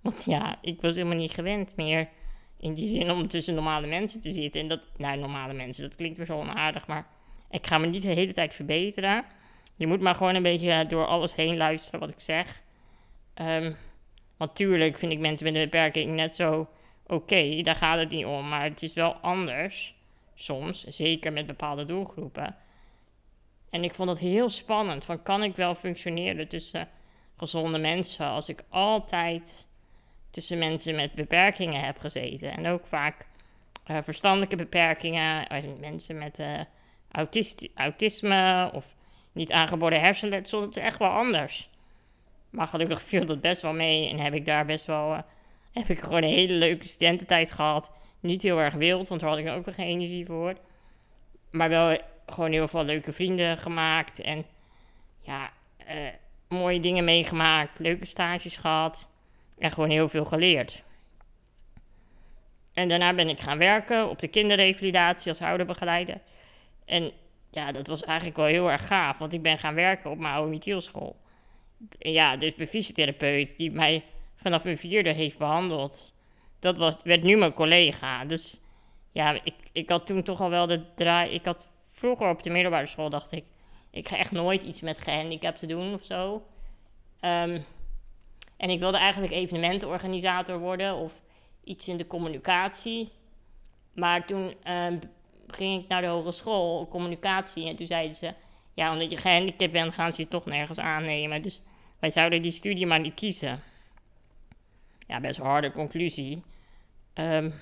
Want 0.00 0.24
ja, 0.24 0.58
ik 0.62 0.80
was 0.80 0.94
helemaal 0.94 1.16
niet 1.16 1.32
gewend 1.32 1.76
meer 1.76 2.08
in 2.58 2.74
die 2.74 2.88
zin 2.88 3.10
om 3.10 3.28
tussen 3.28 3.54
normale 3.54 3.86
mensen 3.86 4.20
te 4.20 4.32
zitten. 4.32 4.60
En 4.60 4.68
dat, 4.68 4.88
nou, 4.96 5.18
normale 5.18 5.52
mensen, 5.52 5.82
dat 5.82 5.96
klinkt 5.96 6.16
weer 6.16 6.26
zo 6.26 6.38
onaardig, 6.38 6.86
maar 6.86 7.06
ik 7.50 7.66
ga 7.66 7.78
me 7.78 7.86
niet 7.86 8.02
de 8.02 8.08
hele 8.08 8.32
tijd 8.32 8.54
verbeteren. 8.54 9.24
Je 9.76 9.86
moet 9.86 10.00
maar 10.00 10.14
gewoon 10.14 10.34
een 10.34 10.42
beetje 10.42 10.86
door 10.86 11.06
alles 11.06 11.34
heen 11.34 11.56
luisteren 11.56 12.00
wat 12.00 12.10
ik 12.10 12.20
zeg. 12.20 12.62
Um, 13.34 13.76
natuurlijk 14.40 14.98
vind 14.98 15.12
ik 15.12 15.18
mensen 15.18 15.46
met 15.46 15.54
een 15.54 15.62
beperking 15.62 16.12
net 16.12 16.34
zo 16.34 16.68
oké, 17.06 17.62
daar 17.62 17.76
gaat 17.76 17.98
het 17.98 18.10
niet 18.10 18.24
om. 18.24 18.48
Maar 18.48 18.64
het 18.64 18.82
is 18.82 18.94
wel 18.94 19.12
anders 19.12 19.94
soms, 20.34 20.84
zeker 20.84 21.32
met 21.32 21.46
bepaalde 21.46 21.84
doelgroepen. 21.84 22.56
En 23.70 23.84
ik 23.84 23.94
vond 23.94 24.08
het 24.08 24.18
heel 24.18 24.48
spannend. 24.48 25.04
Van 25.04 25.22
kan 25.22 25.42
ik 25.42 25.56
wel 25.56 25.74
functioneren 25.74 26.48
tussen 26.48 26.88
gezonde 27.36 27.78
mensen 27.78 28.26
als 28.26 28.48
ik 28.48 28.62
altijd 28.68 29.66
tussen 30.30 30.58
mensen 30.58 30.94
met 30.94 31.12
beperkingen 31.12 31.84
heb 31.84 31.98
gezeten. 31.98 32.52
En 32.52 32.66
ook 32.66 32.86
vaak 32.86 33.26
uh, 33.90 33.98
verstandelijke 34.02 34.56
beperkingen, 34.56 35.46
uh, 35.52 35.62
mensen 35.80 36.18
met 36.18 36.38
uh, 36.38 36.60
autisme 37.74 38.70
of 38.72 38.94
niet 39.32 39.52
aangeboren 39.52 40.00
hersenletsel. 40.00 40.60
Dat 40.60 40.76
is 40.76 40.82
echt 40.82 40.98
wel 40.98 41.10
anders. 41.10 41.69
Maar 42.50 42.68
gelukkig 42.68 43.02
viel 43.02 43.26
dat 43.26 43.40
best 43.40 43.62
wel 43.62 43.72
mee 43.72 44.08
en 44.08 44.18
heb 44.18 44.34
ik 44.34 44.46
daar 44.46 44.66
best 44.66 44.86
wel. 44.86 45.24
heb 45.72 45.88
ik 45.88 46.00
gewoon 46.00 46.22
een 46.22 46.28
hele 46.28 46.52
leuke 46.52 46.86
studententijd 46.86 47.50
gehad. 47.50 47.92
Niet 48.20 48.42
heel 48.42 48.60
erg 48.60 48.74
wild, 48.74 49.08
want 49.08 49.20
daar 49.20 49.30
had 49.30 49.38
ik 49.38 49.48
ook 49.48 49.66
nog 49.66 49.74
geen 49.74 49.86
energie 49.86 50.26
voor. 50.26 50.54
Maar 51.50 51.68
wel 51.68 51.98
gewoon 52.26 52.52
heel 52.52 52.68
veel 52.68 52.84
leuke 52.84 53.12
vrienden 53.12 53.58
gemaakt. 53.58 54.20
En 54.20 54.44
ja, 55.20 55.50
uh, 55.88 55.96
mooie 56.48 56.80
dingen 56.80 57.04
meegemaakt. 57.04 57.78
Leuke 57.78 58.04
stages 58.04 58.56
gehad. 58.56 59.08
En 59.58 59.70
gewoon 59.70 59.90
heel 59.90 60.08
veel 60.08 60.24
geleerd. 60.24 60.82
En 62.72 62.88
daarna 62.88 63.14
ben 63.14 63.28
ik 63.28 63.40
gaan 63.40 63.58
werken 63.58 64.08
op 64.08 64.18
de 64.18 64.28
kinderrevalidatie 64.28 65.30
als 65.30 65.42
ouderbegeleider. 65.42 66.20
En 66.84 67.12
ja, 67.50 67.72
dat 67.72 67.86
was 67.86 68.02
eigenlijk 68.02 68.36
wel 68.36 68.46
heel 68.46 68.70
erg 68.70 68.86
gaaf, 68.86 69.18
want 69.18 69.32
ik 69.32 69.42
ben 69.42 69.58
gaan 69.58 69.74
werken 69.74 70.10
op 70.10 70.18
mijn 70.18 70.34
oude 70.34 70.50
metielschool. 70.50 71.16
Ja, 71.98 72.36
dus 72.36 72.54
mijn 72.56 72.68
fysiotherapeut 72.68 73.56
die 73.56 73.70
mij 73.70 74.04
vanaf 74.34 74.64
mijn 74.64 74.78
vierde 74.78 75.12
heeft 75.12 75.38
behandeld, 75.38 76.14
dat 76.58 76.78
was, 76.78 76.94
werd 77.04 77.22
nu 77.22 77.36
mijn 77.36 77.52
collega. 77.52 78.24
Dus 78.24 78.60
ja, 79.12 79.40
ik, 79.44 79.54
ik 79.72 79.88
had 79.88 80.06
toen 80.06 80.22
toch 80.22 80.40
al 80.40 80.50
wel 80.50 80.66
de 80.66 80.94
draai. 80.94 81.30
Ik 81.30 81.44
had 81.44 81.70
vroeger 81.90 82.28
op 82.28 82.42
de 82.42 82.50
middelbare 82.50 82.86
school 82.86 83.10
dacht 83.10 83.32
ik, 83.32 83.44
ik 83.90 84.08
ga 84.08 84.16
echt 84.16 84.30
nooit 84.30 84.62
iets 84.62 84.80
met 84.80 85.00
gehandicapten 85.00 85.68
doen 85.68 85.94
of 85.94 86.04
zo. 86.04 86.42
Ehm, 87.20 87.60
en 88.56 88.70
ik 88.70 88.78
wilde 88.78 88.96
eigenlijk 88.96 89.32
evenementenorganisator 89.32 90.58
worden 90.58 90.96
of 90.96 91.20
iets 91.64 91.88
in 91.88 91.96
de 91.96 92.06
communicatie. 92.06 93.10
Maar 93.94 94.26
toen 94.26 94.54
um, 94.68 95.00
ging 95.46 95.82
ik 95.82 95.88
naar 95.88 96.00
de 96.00 96.06
hogeschool, 96.06 96.88
communicatie. 96.88 97.68
En 97.68 97.76
toen 97.76 97.86
zeiden 97.86 98.16
ze, 98.16 98.34
ja, 98.74 98.92
omdat 98.92 99.10
je 99.10 99.16
gehandicapt 99.16 99.72
bent, 99.72 99.94
gaan 99.94 100.12
ze 100.12 100.22
je 100.22 100.28
toch 100.28 100.44
nergens 100.44 100.78
aannemen. 100.78 101.42
Dus 101.42 101.62
wij 102.00 102.10
zouden 102.10 102.42
die 102.42 102.52
studie 102.52 102.86
maar 102.86 103.00
niet 103.00 103.14
kiezen. 103.14 103.60
Ja, 105.06 105.20
best 105.20 105.38
een 105.38 105.46
harde 105.46 105.70
conclusie. 105.70 106.42
Um, 107.14 107.52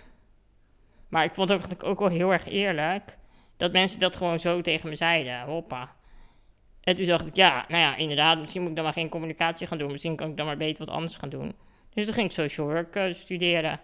maar 1.08 1.24
ik 1.24 1.34
vond 1.34 1.48
het 1.48 1.84
ook, 1.84 1.98
wel 1.98 2.08
heel 2.08 2.32
erg 2.32 2.46
eerlijk 2.46 3.16
dat 3.56 3.72
mensen 3.72 4.00
dat 4.00 4.16
gewoon 4.16 4.40
zo 4.40 4.60
tegen 4.60 4.88
me 4.88 4.96
zeiden. 4.96 5.40
Hoppa. 5.40 5.96
En 6.80 6.96
toen 6.96 7.06
dacht 7.06 7.26
ik, 7.26 7.36
ja, 7.36 7.64
nou 7.68 7.82
ja, 7.82 7.96
inderdaad, 7.96 8.38
misschien 8.38 8.60
moet 8.60 8.70
ik 8.70 8.76
dan 8.76 8.84
maar 8.84 8.92
geen 8.92 9.08
communicatie 9.08 9.66
gaan 9.66 9.78
doen. 9.78 9.90
Misschien 9.90 10.16
kan 10.16 10.30
ik 10.30 10.36
dan 10.36 10.46
maar 10.46 10.56
beter 10.56 10.84
wat 10.84 10.94
anders 10.94 11.16
gaan 11.16 11.28
doen. 11.28 11.54
Dus 11.94 12.04
toen 12.04 12.14
ging 12.14 12.26
ik 12.26 12.32
social 12.32 12.66
work 12.66 12.96
uh, 12.96 13.12
studeren. 13.12 13.80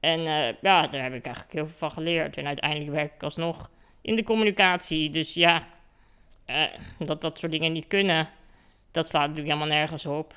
En 0.00 0.20
uh, 0.20 0.46
ja, 0.60 0.86
daar 0.86 1.02
heb 1.02 1.14
ik 1.14 1.24
eigenlijk 1.24 1.52
heel 1.52 1.66
veel 1.66 1.76
van 1.76 1.90
geleerd. 1.90 2.36
En 2.36 2.46
uiteindelijk 2.46 2.90
werk 2.90 3.14
ik 3.14 3.22
alsnog 3.22 3.70
in 4.00 4.16
de 4.16 4.22
communicatie. 4.22 5.10
Dus 5.10 5.34
ja, 5.34 5.66
uh, 6.46 6.62
dat 6.98 7.20
dat 7.20 7.38
soort 7.38 7.52
dingen 7.52 7.72
niet 7.72 7.86
kunnen, 7.86 8.28
dat 8.98 9.08
slaat 9.08 9.28
natuurlijk 9.28 9.54
helemaal 9.54 9.76
nergens 9.76 10.06
op. 10.06 10.34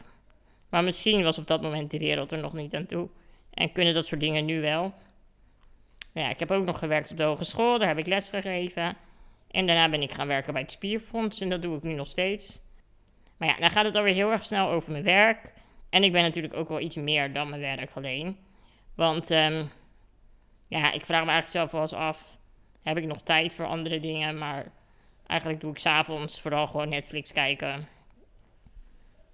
Maar 0.70 0.84
misschien 0.84 1.24
was 1.24 1.38
op 1.38 1.48
dat 1.48 1.62
moment 1.62 1.92
de 1.92 1.98
wereld 1.98 2.32
er 2.32 2.38
nog 2.38 2.54
niet 2.54 2.76
aan 2.76 2.86
toe. 2.86 3.10
En 3.54 3.72
kunnen 3.72 3.94
dat 3.94 4.06
soort 4.06 4.22
dingen 4.22 4.46
nu 4.46 4.62
wel. 4.62 4.94
Ja, 6.14 6.30
ik 6.30 6.40
heb 6.40 6.52
ook 6.52 6.66
nog 6.66 6.80
gewerkt 6.80 7.12
op 7.12 7.18
de 7.18 7.24
hogeschool, 7.24 7.80
daar 7.80 7.88
heb 7.88 7.98
ik 7.98 8.08
les 8.08 8.30
gegeven. 8.30 8.98
En 9.52 9.68
daarna 9.68 9.90
ben 9.90 10.02
ik 10.02 10.12
gaan 10.12 10.28
werken 10.28 10.54
bij 10.54 10.62
het 10.62 10.72
Spierfonds 10.72 11.40
en 11.40 11.50
dat 11.50 11.62
doe 11.62 11.78
ik 11.78 11.84
nu 11.84 11.94
nog 11.94 12.08
steeds. 12.08 12.60
Maar 13.38 13.48
ja, 13.48 13.56
dan 13.56 13.72
gaat 13.72 13.86
het 13.86 13.96
alweer 13.96 14.14
heel 14.14 14.32
erg 14.32 14.44
snel 14.44 14.70
over 14.70 14.92
mijn 14.92 15.04
werk. 15.04 15.54
En 15.90 16.04
ik 16.04 16.12
ben 16.12 16.22
natuurlijk 16.22 16.54
ook 16.54 16.70
wel 16.70 16.80
iets 16.80 16.96
meer 16.96 17.34
dan 17.34 17.50
mijn 17.50 17.62
werk 17.62 17.92
alleen. 17.94 18.38
Want 18.96 19.30
um, 19.30 19.70
ja, 20.68 20.92
ik 20.92 21.06
vraag 21.06 21.26
me 21.26 21.32
eigenlijk 21.32 21.50
zelf 21.50 21.72
wel 21.72 21.82
eens 21.82 21.94
af: 21.94 22.38
heb 22.84 22.98
ik 22.98 23.06
nog 23.06 23.22
tijd 23.22 23.54
voor 23.54 23.66
andere 23.66 24.00
dingen? 24.00 24.38
Maar 24.38 24.72
eigenlijk 25.28 25.62
doe 25.62 25.72
ik 25.72 25.80
s'avonds 25.80 26.42
vooral 26.42 26.68
gewoon 26.68 26.90
Netflix 26.90 27.34
kijken. 27.34 27.88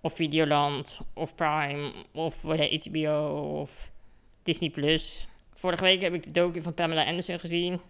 Of 0.01 0.13
Videoland, 0.13 0.99
of 1.13 1.35
Prime, 1.35 1.91
of 2.13 2.41
HBO, 2.43 3.59
of 3.61 3.89
Disney 4.43 4.69
Plus. 4.69 5.27
Vorige 5.53 5.83
week 5.83 6.01
heb 6.01 6.13
ik 6.13 6.23
de 6.23 6.31
docu 6.31 6.61
van 6.61 6.73
Pamela 6.73 7.05
Anderson 7.05 7.39
gezien. 7.39 7.81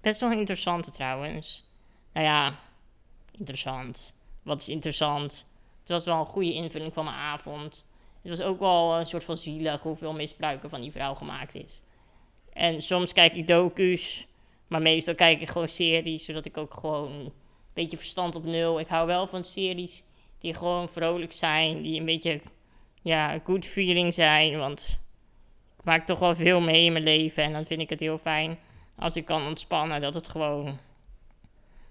Best 0.00 0.20
wel 0.20 0.30
een 0.30 0.38
interessante 0.38 0.92
trouwens. 0.92 1.64
Nou 2.12 2.26
ja, 2.26 2.54
interessant. 3.30 4.14
Wat 4.42 4.60
is 4.60 4.68
interessant? 4.68 5.46
Het 5.80 5.88
was 5.88 6.04
wel 6.04 6.20
een 6.20 6.26
goede 6.26 6.52
invulling 6.52 6.92
van 6.92 7.04
mijn 7.04 7.16
avond. 7.16 7.90
Het 8.22 8.38
was 8.38 8.46
ook 8.46 8.58
wel 8.58 8.98
een 8.98 9.06
soort 9.06 9.24
van 9.24 9.38
zielig 9.38 9.82
hoeveel 9.82 10.12
misbruiken 10.12 10.70
van 10.70 10.80
die 10.80 10.92
vrouw 10.92 11.14
gemaakt 11.14 11.54
is. 11.54 11.80
En 12.52 12.82
soms 12.82 13.12
kijk 13.12 13.32
ik 13.32 13.46
docu's, 13.46 14.26
maar 14.66 14.82
meestal 14.82 15.14
kijk 15.14 15.40
ik 15.40 15.48
gewoon 15.48 15.68
series, 15.68 16.24
zodat 16.24 16.44
ik 16.44 16.56
ook 16.56 16.74
gewoon 16.74 17.12
een 17.12 17.32
beetje 17.72 17.96
verstand 17.96 18.34
op 18.34 18.44
nul. 18.44 18.80
Ik 18.80 18.88
hou 18.88 19.06
wel 19.06 19.26
van 19.26 19.44
series 19.44 20.04
die 20.38 20.54
gewoon 20.54 20.88
vrolijk 20.88 21.32
zijn, 21.32 21.82
die 21.82 21.98
een 21.98 22.06
beetje, 22.06 22.40
ja, 23.02 23.40
good 23.44 23.66
feeling 23.66 24.14
zijn, 24.14 24.58
want 24.58 25.00
ik 25.78 25.84
maak 25.84 26.06
toch 26.06 26.18
wel 26.18 26.34
veel 26.34 26.60
mee 26.60 26.84
in 26.84 26.92
mijn 26.92 27.04
leven 27.04 27.42
en 27.42 27.52
dan 27.52 27.64
vind 27.64 27.80
ik 27.80 27.90
het 27.90 28.00
heel 28.00 28.18
fijn 28.18 28.58
als 28.96 29.16
ik 29.16 29.24
kan 29.24 29.46
ontspannen, 29.46 30.00
dat 30.00 30.14
het 30.14 30.28
gewoon, 30.28 30.78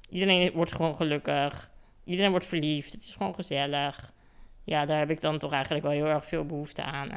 iedereen 0.10 0.52
wordt 0.52 0.76
gewoon 0.76 0.96
gelukkig, 0.96 1.72
iedereen 2.04 2.32
wordt 2.32 2.46
verliefd, 2.46 2.92
het 2.92 3.02
is 3.02 3.16
gewoon 3.16 3.36
gezellig 3.36 4.14
ja, 4.66 4.86
daar 4.86 4.98
heb 4.98 5.10
ik 5.10 5.22
dan 5.22 5.38
toch 5.38 5.52
eigenlijk 5.52 5.84
wel 5.86 5.94
heel 5.94 6.06
erg 6.06 6.26
veel 6.26 6.46
behoefte 6.46 6.84
aan. 6.84 7.10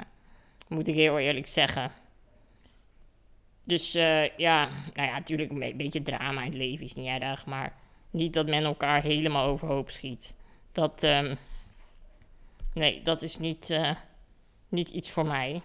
Moet 0.69 0.89
ik 0.89 0.95
heel 0.95 1.19
eerlijk 1.19 1.49
zeggen. 1.49 1.91
Dus 3.65 3.95
uh, 3.95 4.37
ja, 4.37 4.69
nou 4.95 5.09
ja, 5.09 5.13
natuurlijk 5.13 5.51
een 5.51 5.77
beetje 5.77 6.03
drama 6.03 6.41
in 6.41 6.47
het 6.47 6.57
leven 6.57 6.85
is 6.85 6.95
niet 6.95 7.21
erg. 7.21 7.47
Maar 7.47 7.73
niet 8.11 8.35
dat 8.35 8.47
men 8.47 8.65
elkaar 8.65 9.03
helemaal 9.03 9.47
overhoop 9.47 9.91
schiet. 9.91 10.37
Dat, 10.73 11.03
um, 11.03 11.37
nee, 12.75 13.03
dat 13.03 13.23
is 13.23 13.39
niet, 13.39 13.71
uh, 13.71 13.95
niet 14.69 14.89
iets 14.89 15.11
voor 15.11 15.27
mij. 15.27 15.63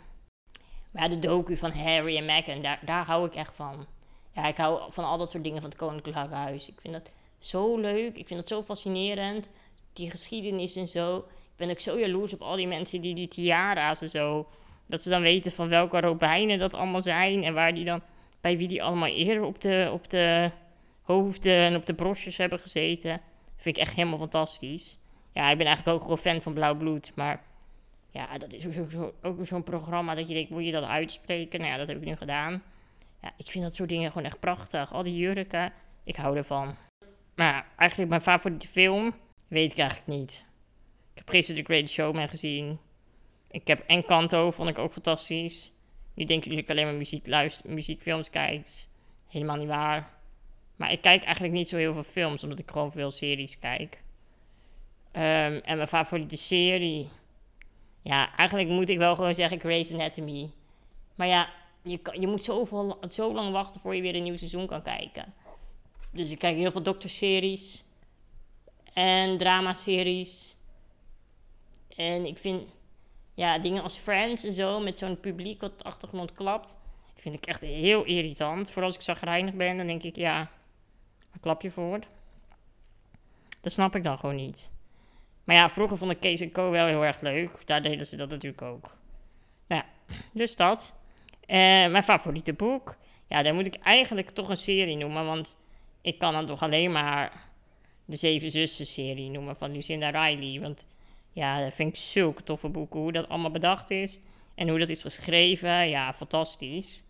Maar 0.92 1.10
de 1.10 1.20
docu 1.20 1.58
van 1.58 1.72
Harry 1.72 2.18
en 2.18 2.26
Meghan, 2.26 2.62
daar, 2.62 2.80
daar 2.86 3.06
hou 3.06 3.26
ik 3.26 3.36
echt 3.36 3.56
van. 3.56 3.88
Ja, 4.32 4.48
ik 4.48 4.58
hou 4.58 4.92
van 4.92 5.04
al 5.04 5.18
dat 5.18 5.30
soort 5.30 5.44
dingen 5.44 5.62
van 5.62 5.70
het 5.70 5.80
Koninklijk 5.80 6.18
Huis. 6.18 6.70
Ik 6.70 6.82
vind 6.82 6.94
dat 6.94 7.10
zo 7.40 7.78
leuk. 7.78 8.16
Ik 8.16 8.28
vind 8.28 8.40
dat 8.40 8.48
zo 8.48 8.62
fascinerend. 8.62 9.50
Die 9.94 10.10
geschiedenis 10.10 10.76
en 10.76 10.88
zo 10.88 11.26
ben 11.56 11.70
ik 11.70 11.80
zo 11.80 12.00
jaloers 12.00 12.34
op 12.34 12.42
al 12.42 12.56
die 12.56 12.68
mensen 12.68 13.02
die 13.02 13.16
die 13.16 13.28
tiara's 13.28 14.02
en 14.02 14.10
zo. 14.10 14.48
Dat 14.86 15.02
ze 15.02 15.10
dan 15.10 15.22
weten 15.22 15.52
van 15.52 15.70
welke 15.70 16.00
robijnen 16.00 16.60
dat 16.60 16.74
allemaal 16.74 17.02
zijn. 17.02 17.44
En 17.44 17.54
waar 17.54 17.74
die 17.74 17.86
dan, 17.86 18.02
bij 18.42 18.58
wie 18.58 18.68
die 18.68 18.84
allemaal 18.84 19.10
eerder 19.10 19.44
op 19.44 19.62
de, 19.62 19.90
op 19.94 20.10
de 20.10 20.52
hoofden 21.02 21.58
en 21.58 21.76
op 21.76 21.86
de 21.86 21.94
brosjes 21.94 22.38
hebben 22.38 22.60
gezeten. 22.60 23.22
Vind 23.63 23.77
ik 23.77 23.84
echt 23.84 23.96
helemaal 23.96 24.17
fantastisch. 24.17 25.00
Ja, 25.32 25.50
ik 25.50 25.58
ben 25.58 25.65
eigenlijk 25.65 25.96
ook 25.98 26.01
gewoon 26.01 26.17
fan 26.17 26.41
van 26.41 26.53
Blauw 26.53 26.75
Bloed. 26.75 27.12
Maar 27.15 27.41
ja, 28.10 28.38
dat 28.38 28.53
is 28.53 28.65
ook, 28.65 28.91
zo, 28.91 29.13
ook 29.22 29.48
zo'n 29.48 29.63
programma 29.63 30.15
dat 30.15 30.27
je 30.27 30.34
denkt, 30.34 30.50
moet 30.50 30.65
je 30.65 30.72
dat 30.72 30.84
uitspreken? 30.84 31.60
Nou 31.60 31.72
ja, 31.72 31.77
dat 31.77 31.88
heb 31.88 31.98
ik 31.98 32.03
nu 32.03 32.15
gedaan. 32.15 32.63
Ja, 33.22 33.34
ik 33.38 33.51
vind 33.51 33.63
dat 33.63 33.75
soort 33.75 33.89
dingen 33.89 34.12
gewoon 34.12 34.27
echt 34.27 34.39
prachtig. 34.39 34.93
Al 34.93 35.03
die 35.03 35.15
jurken, 35.15 35.74
ik 36.03 36.15
hou 36.15 36.38
ervan. 36.38 36.75
Maar 37.36 37.53
ja, 37.53 37.65
eigenlijk 37.75 38.10
mijn 38.10 38.22
favoriete 38.22 38.67
film, 38.67 39.13
weet 39.48 39.72
ik 39.72 39.77
eigenlijk 39.77 40.20
niet. 40.20 40.46
Ik 41.12 41.17
heb 41.17 41.29
gisteren 41.29 41.63
The 41.63 41.74
Great 41.74 41.89
Showman 41.89 42.29
gezien. 42.29 42.79
Ik 43.51 43.67
heb 43.67 43.84
Encanto, 43.88 44.51
vond 44.51 44.70
ik 44.70 44.77
ook 44.77 44.93
fantastisch. 44.93 45.72
Nu 46.13 46.25
denken 46.25 46.50
jullie 46.50 46.65
dat 46.65 46.70
ik 46.70 46.77
alleen 46.77 46.89
maar 46.91 47.00
muziek 47.00 47.27
luister, 47.27 47.70
muziekfilms 47.70 48.29
kijk. 48.29 48.67
helemaal 49.27 49.58
niet 49.58 49.67
waar. 49.67 50.22
Maar 50.75 50.92
ik 50.92 51.01
kijk 51.01 51.24
eigenlijk 51.24 51.53
niet 51.53 51.68
zo 51.68 51.77
heel 51.77 51.94
veel 51.94 52.03
films, 52.03 52.44
omdat 52.44 52.60
ik 52.60 52.72
gewoon 52.72 52.92
veel 52.92 53.12
series 53.12 53.60
kijk. 53.60 54.01
Um, 55.12 55.22
en 55.22 55.75
mijn 55.75 55.88
favoriete 55.88 56.38
serie... 56.38 57.08
Ja, 58.01 58.36
eigenlijk 58.36 58.70
moet 58.70 58.89
ik 58.89 58.98
wel 58.98 59.15
gewoon 59.15 59.36
zeggen 59.36 59.60
Grey's 59.60 59.94
Anatomy. 59.94 60.51
Maar 61.15 61.27
ja, 61.27 61.50
je, 61.82 62.00
je 62.12 62.27
moet 62.27 62.44
zoveel, 62.44 63.00
zo 63.10 63.34
lang 63.34 63.51
wachten 63.51 63.82
voor 63.82 63.96
je 63.96 64.01
weer 64.01 64.15
een 64.15 64.24
nieuw 64.24 64.38
seizoen 64.38 64.68
kan 64.68 64.82
kijken. 64.82 65.34
Dus 66.12 66.32
ik 66.32 66.39
kijk 66.39 66.56
heel 66.56 66.72
veel 66.72 66.84
dokterseries. 66.84 67.84
En 68.94 69.38
dramaseries. 69.38 70.56
En 71.96 72.25
ik 72.25 72.38
vind 72.38 72.70
ja, 73.34 73.60
dingen 73.60 73.84
als 73.84 73.98
Friends 73.98 74.44
en 74.44 74.53
zo, 74.53 74.80
met 74.80 74.98
zo'n 74.98 75.20
publiek 75.20 75.62
wat 75.62 75.84
achtergrond 75.84 76.34
klapt, 76.34 76.77
vind 77.15 77.36
ik 77.36 77.46
echt 77.46 77.62
heel 77.62 78.03
irritant. 78.03 78.68
Vooral 78.68 78.86
als 78.86 78.96
ik 78.96 79.01
zagrijnig 79.01 79.53
ben, 79.53 79.77
dan 79.77 79.88
denk 79.88 80.03
ik, 80.03 80.15
ja, 80.15 80.51
een 81.34 81.40
klapje 81.40 81.72
voor. 81.72 82.00
Dat 83.62 83.72
snap 83.72 83.96
ik 83.96 84.04
dan 84.04 84.20
gewoon 84.20 84.36
niet. 84.36 84.72
Maar 85.44 85.56
ja, 85.56 85.70
vroeger 85.70 85.98
vond 85.98 86.12
ik 86.12 86.20
Kees 86.20 86.52
Co 86.52 86.70
wel 86.70 86.86
heel 86.88 87.06
erg 87.06 87.22
leuk. 87.22 87.52
Daar 87.66 87.82
deden 87.82 88.06
ze 88.06 88.16
dat 88.16 88.30
natuurlijk 88.30 88.62
ook. 88.62 88.96
Nou 89.68 89.84
ja, 89.84 90.16
dus 90.32 90.56
dat. 90.56 90.94
Uh, 91.42 91.58
mijn 91.92 92.04
favoriete 92.04 92.54
boek. 92.54 92.98
Ja, 93.28 93.44
daar 93.44 93.54
moet 93.54 93.66
ik 93.66 93.75
eigenlijk 93.75 94.30
toch 94.30 94.50
een 94.50 94.58
serie 94.58 94.98
noemen. 94.98 95.25
Want 95.25 95.58
ik 96.02 96.20
kan 96.20 96.34
dan 96.34 96.46
toch 96.46 96.62
alleen 96.62 96.92
maar 96.92 97.48
de 98.06 98.16
Zeven 98.16 98.52
Zussen 98.52 98.86
serie 98.86 99.30
noemen 99.30 99.56
van 99.56 99.72
Lucinda 99.72 100.10
Riley. 100.10 100.62
Want 100.62 100.88
ja, 101.32 101.63
dat 101.63 101.74
vind 101.74 101.90
ik 101.90 101.96
zulke 101.96 102.44
toffe 102.44 102.70
boeken. 102.70 103.00
Hoe 103.00 103.12
dat 103.12 103.30
allemaal 103.30 103.52
bedacht 103.52 103.92
is 103.92 104.20
en 104.56 104.70
hoe 104.70 104.80
dat 104.80 104.90
is 104.90 105.02
geschreven. 105.02 105.90
Ja, 105.90 106.13
fantastisch. 106.13 107.04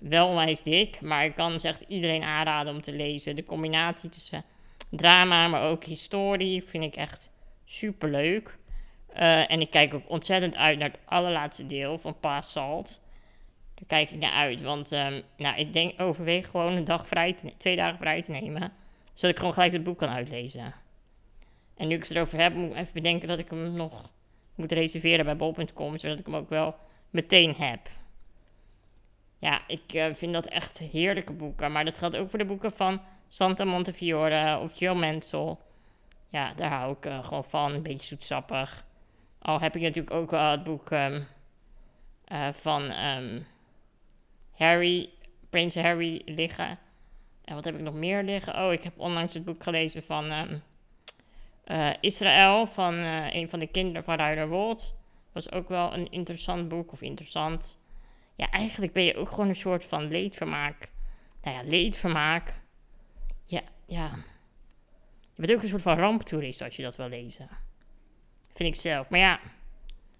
Wel 0.00 0.28
onwijs 0.28 0.62
dik, 0.62 1.00
maar 1.00 1.24
ik 1.24 1.34
kan 1.34 1.58
echt 1.58 1.84
iedereen 1.88 2.22
aanraden 2.22 2.74
om 2.74 2.80
te 2.80 2.92
lezen. 2.92 3.36
De 3.36 3.44
combinatie 3.44 4.08
tussen 4.08 4.44
drama, 4.90 5.48
maar 5.48 5.62
ook 5.62 5.84
historie 5.84 6.62
vind 6.62 6.84
ik 6.84 6.96
echt 6.96 7.30
super 7.64 8.10
leuk. 8.10 8.58
Uh, 9.16 9.50
en 9.50 9.60
ik 9.60 9.70
kijk 9.70 9.94
ook 9.94 10.10
ontzettend 10.10 10.56
uit 10.56 10.78
naar 10.78 10.90
het 10.90 11.00
allerlaatste 11.04 11.66
deel 11.66 11.98
van 11.98 12.18
Pa 12.20 12.40
Salt. 12.40 13.00
Daar 13.74 13.84
kijk 13.86 14.10
ik 14.10 14.18
naar 14.18 14.32
uit, 14.32 14.62
want 14.62 14.92
um, 14.92 15.22
nou, 15.36 15.58
ik 15.58 15.72
denk 15.72 16.00
overweeg 16.00 16.48
gewoon 16.48 16.72
een 16.72 16.84
dag 16.84 17.06
vrij, 17.06 17.36
twee 17.56 17.76
dagen 17.76 17.98
vrij 17.98 18.22
te 18.22 18.30
nemen. 18.30 18.72
Zodat 19.14 19.30
ik 19.30 19.36
gewoon 19.36 19.52
gelijk 19.52 19.72
het 19.72 19.84
boek 19.84 19.98
kan 19.98 20.08
uitlezen. 20.08 20.74
En 21.76 21.88
nu 21.88 21.94
ik 21.94 22.02
het 22.02 22.10
erover 22.10 22.40
heb, 22.40 22.54
moet 22.54 22.70
ik 22.70 22.76
even 22.76 22.92
bedenken 22.92 23.28
dat 23.28 23.38
ik 23.38 23.50
hem 23.50 23.72
nog 23.72 24.10
moet 24.54 24.72
reserveren 24.72 25.24
bij 25.24 25.36
bol.com, 25.36 25.98
zodat 25.98 26.18
ik 26.18 26.26
hem 26.26 26.36
ook 26.36 26.48
wel 26.48 26.74
meteen 27.10 27.54
heb. 27.54 27.80
Ja, 29.40 29.60
ik 29.66 29.92
eh, 29.92 30.14
vind 30.14 30.32
dat 30.32 30.46
echt 30.46 30.78
heerlijke 30.78 31.32
boeken. 31.32 31.72
Maar 31.72 31.84
dat 31.84 31.98
geldt 31.98 32.16
ook 32.16 32.30
voor 32.30 32.38
de 32.38 32.44
boeken 32.44 32.72
van 32.72 33.00
Santa 33.28 33.64
Montefiore 33.64 34.58
of 34.58 34.78
Joe 34.78 34.94
Mansell. 34.94 35.56
Ja, 36.28 36.52
daar 36.54 36.70
hou 36.70 36.92
ik 36.96 37.06
eh, 37.06 37.24
gewoon 37.24 37.44
van. 37.44 37.72
Een 37.72 37.82
beetje 37.82 38.06
zoetsappig. 38.06 38.84
Al 39.38 39.60
heb 39.60 39.76
ik 39.76 39.82
natuurlijk 39.82 40.14
ook 40.14 40.30
wel 40.30 40.50
het 40.50 40.64
boek 40.64 40.90
ehm, 40.90 41.20
eh, 42.24 42.48
van 42.52 42.90
ehm, 42.90 43.40
Harry, 44.52 45.10
Prins 45.50 45.74
Harry 45.74 46.22
liggen. 46.24 46.78
En 47.44 47.54
wat 47.54 47.64
heb 47.64 47.74
ik 47.74 47.80
nog 47.80 47.94
meer 47.94 48.22
liggen? 48.22 48.64
Oh, 48.64 48.72
ik 48.72 48.82
heb 48.82 48.92
onlangs 48.96 49.34
het 49.34 49.44
boek 49.44 49.62
gelezen 49.62 50.02
van 50.02 50.30
ehm, 50.30 50.58
eh, 51.64 51.90
Israël, 52.00 52.66
van 52.66 52.94
eh, 52.94 53.34
een 53.34 53.48
van 53.48 53.58
de 53.58 53.66
kinderen 53.66 54.04
van 54.04 54.16
Ruider 54.16 54.48
Wold. 54.48 54.98
Was 55.32 55.52
ook 55.52 55.68
wel 55.68 55.94
een 55.94 56.10
interessant 56.10 56.68
boek, 56.68 56.92
of 56.92 57.00
interessant. 57.00 57.78
Ja, 58.40 58.50
eigenlijk 58.50 58.92
ben 58.92 59.04
je 59.04 59.16
ook 59.16 59.28
gewoon 59.28 59.48
een 59.48 59.56
soort 59.56 59.84
van 59.84 60.08
leedvermaak. 60.08 60.90
Nou 61.42 61.56
ja, 61.56 61.70
leedvermaak. 61.70 62.60
Ja, 63.44 63.60
ja. 63.86 64.10
Je 65.34 65.46
bent 65.46 65.52
ook 65.52 65.62
een 65.62 65.68
soort 65.68 65.82
van 65.82 65.98
ramptoerist 65.98 66.62
als 66.62 66.76
je 66.76 66.82
dat 66.82 66.96
wil 66.96 67.08
lezen. 67.08 67.48
Vind 68.52 68.68
ik 68.68 68.80
zelf. 68.80 69.08
Maar 69.08 69.18
ja, 69.18 69.40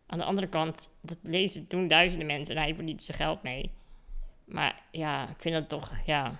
aan 0.06 0.18
de 0.18 0.24
andere 0.24 0.48
kant, 0.48 0.96
dat 1.00 1.18
lezen 1.22 1.68
doen 1.68 1.88
duizenden 1.88 2.26
mensen 2.26 2.56
en 2.56 2.62
hij 2.62 2.74
verdient 2.74 3.02
zijn 3.02 3.16
geld 3.16 3.42
mee. 3.42 3.70
Maar 4.44 4.82
ja, 4.90 5.28
ik 5.28 5.40
vind 5.40 5.54
dat 5.54 5.68
toch, 5.68 5.92
ja. 6.04 6.32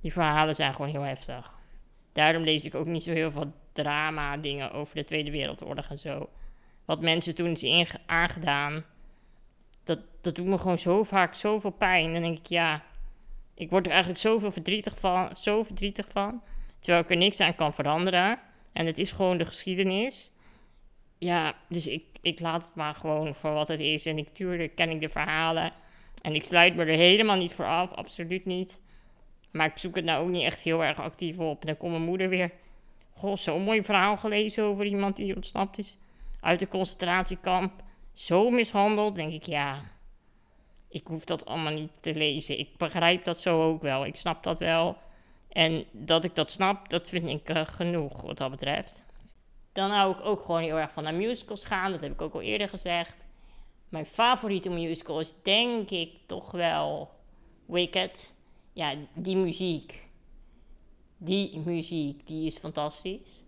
Die 0.00 0.12
verhalen 0.12 0.54
zijn 0.54 0.74
gewoon 0.74 0.90
heel 0.90 1.02
heftig. 1.02 1.52
Daarom 2.12 2.42
lees 2.42 2.64
ik 2.64 2.74
ook 2.74 2.86
niet 2.86 3.02
zo 3.02 3.12
heel 3.12 3.30
veel 3.30 3.52
drama 3.72 4.36
dingen 4.36 4.72
over 4.72 4.94
de 4.94 5.04
Tweede 5.04 5.30
Wereldoorlog 5.30 5.90
en 5.90 5.98
zo. 5.98 6.30
Wat 6.84 7.00
mensen 7.00 7.34
toen 7.34 7.52
is 7.52 7.96
aangedaan, 8.06 8.84
dat, 9.88 9.98
dat 10.20 10.34
doet 10.34 10.46
me 10.46 10.58
gewoon 10.58 10.78
zo 10.78 11.02
vaak 11.02 11.34
zoveel 11.34 11.70
pijn. 11.70 12.12
Dan 12.12 12.22
denk 12.22 12.38
ik, 12.38 12.46
ja, 12.46 12.82
ik 13.54 13.70
word 13.70 13.84
er 13.84 13.90
eigenlijk 13.90 14.20
zoveel 14.20 14.52
verdrietig 14.52 14.98
van, 14.98 15.36
zo 15.36 15.62
verdrietig 15.62 16.06
van. 16.12 16.42
Terwijl 16.78 17.04
ik 17.04 17.10
er 17.10 17.16
niks 17.16 17.40
aan 17.40 17.54
kan 17.54 17.74
veranderen. 17.74 18.38
En 18.72 18.86
het 18.86 18.98
is 18.98 19.12
gewoon 19.12 19.38
de 19.38 19.44
geschiedenis. 19.44 20.32
Ja, 21.18 21.54
dus 21.68 21.86
ik, 21.86 22.04
ik 22.20 22.40
laat 22.40 22.64
het 22.64 22.74
maar 22.74 22.94
gewoon 22.94 23.34
voor 23.34 23.52
wat 23.52 23.68
het 23.68 23.80
is. 23.80 24.06
En 24.06 24.18
ik 24.18 24.28
tuurlijk 24.28 24.74
ken 24.74 24.90
ik 24.90 25.00
de 25.00 25.08
verhalen. 25.08 25.72
En 26.22 26.34
ik 26.34 26.44
sluit 26.44 26.76
me 26.76 26.84
er 26.84 26.96
helemaal 26.96 27.36
niet 27.36 27.52
voor 27.52 27.66
af, 27.66 27.92
absoluut 27.92 28.44
niet. 28.44 28.80
Maar 29.50 29.66
ik 29.66 29.78
zoek 29.78 29.94
het 29.94 30.04
nou 30.04 30.24
ook 30.24 30.30
niet 30.30 30.44
echt 30.44 30.60
heel 30.60 30.84
erg 30.84 31.00
actief 31.00 31.38
op. 31.38 31.60
En 31.60 31.66
dan 31.66 31.76
komt 31.76 31.92
mijn 31.92 32.04
moeder 32.04 32.28
weer. 32.28 32.50
Goh, 33.12 33.36
zo'n 33.36 33.62
mooi 33.62 33.82
verhaal 33.82 34.16
gelezen 34.16 34.64
over 34.64 34.84
iemand 34.84 35.16
die 35.16 35.34
ontsnapt 35.34 35.78
is 35.78 35.96
uit 36.40 36.58
de 36.58 36.68
concentratiekamp. 36.68 37.82
Zo 38.18 38.50
mishandeld. 38.50 39.14
Denk 39.14 39.32
ik, 39.32 39.46
ja. 39.46 39.80
Ik 40.88 41.06
hoef 41.06 41.24
dat 41.24 41.46
allemaal 41.46 41.72
niet 41.72 42.02
te 42.02 42.14
lezen. 42.14 42.58
Ik 42.58 42.76
begrijp 42.76 43.24
dat 43.24 43.40
zo 43.40 43.62
ook 43.62 43.82
wel. 43.82 44.06
Ik 44.06 44.16
snap 44.16 44.42
dat 44.42 44.58
wel. 44.58 44.96
En 45.48 45.84
dat 45.92 46.24
ik 46.24 46.34
dat 46.34 46.50
snap, 46.50 46.88
dat 46.88 47.08
vind 47.08 47.28
ik 47.28 47.48
eh, 47.48 47.66
genoeg 47.66 48.20
wat 48.20 48.38
dat 48.38 48.50
betreft. 48.50 49.04
Dan 49.72 49.90
hou 49.90 50.12
ik 50.12 50.24
ook 50.24 50.44
gewoon 50.44 50.60
heel 50.60 50.76
erg 50.76 50.92
van 50.92 51.02
naar 51.02 51.14
musicals 51.14 51.64
gaan. 51.64 51.92
Dat 51.92 52.00
heb 52.00 52.12
ik 52.12 52.22
ook 52.22 52.34
al 52.34 52.40
eerder 52.40 52.68
gezegd. 52.68 53.26
Mijn 53.88 54.06
favoriete 54.06 54.70
musical 54.70 55.20
is 55.20 55.34
denk 55.42 55.90
ik 55.90 56.12
toch 56.26 56.50
wel 56.50 57.10
Wicked. 57.66 58.32
Ja, 58.72 58.94
die 59.14 59.36
muziek. 59.36 60.08
Die 61.16 61.58
muziek, 61.58 62.26
die 62.26 62.46
is 62.46 62.56
fantastisch. 62.56 63.42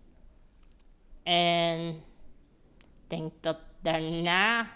En 1.23 1.87
ik 1.87 3.07
denk 3.07 3.31
dat 3.39 3.57
daarna 3.81 4.67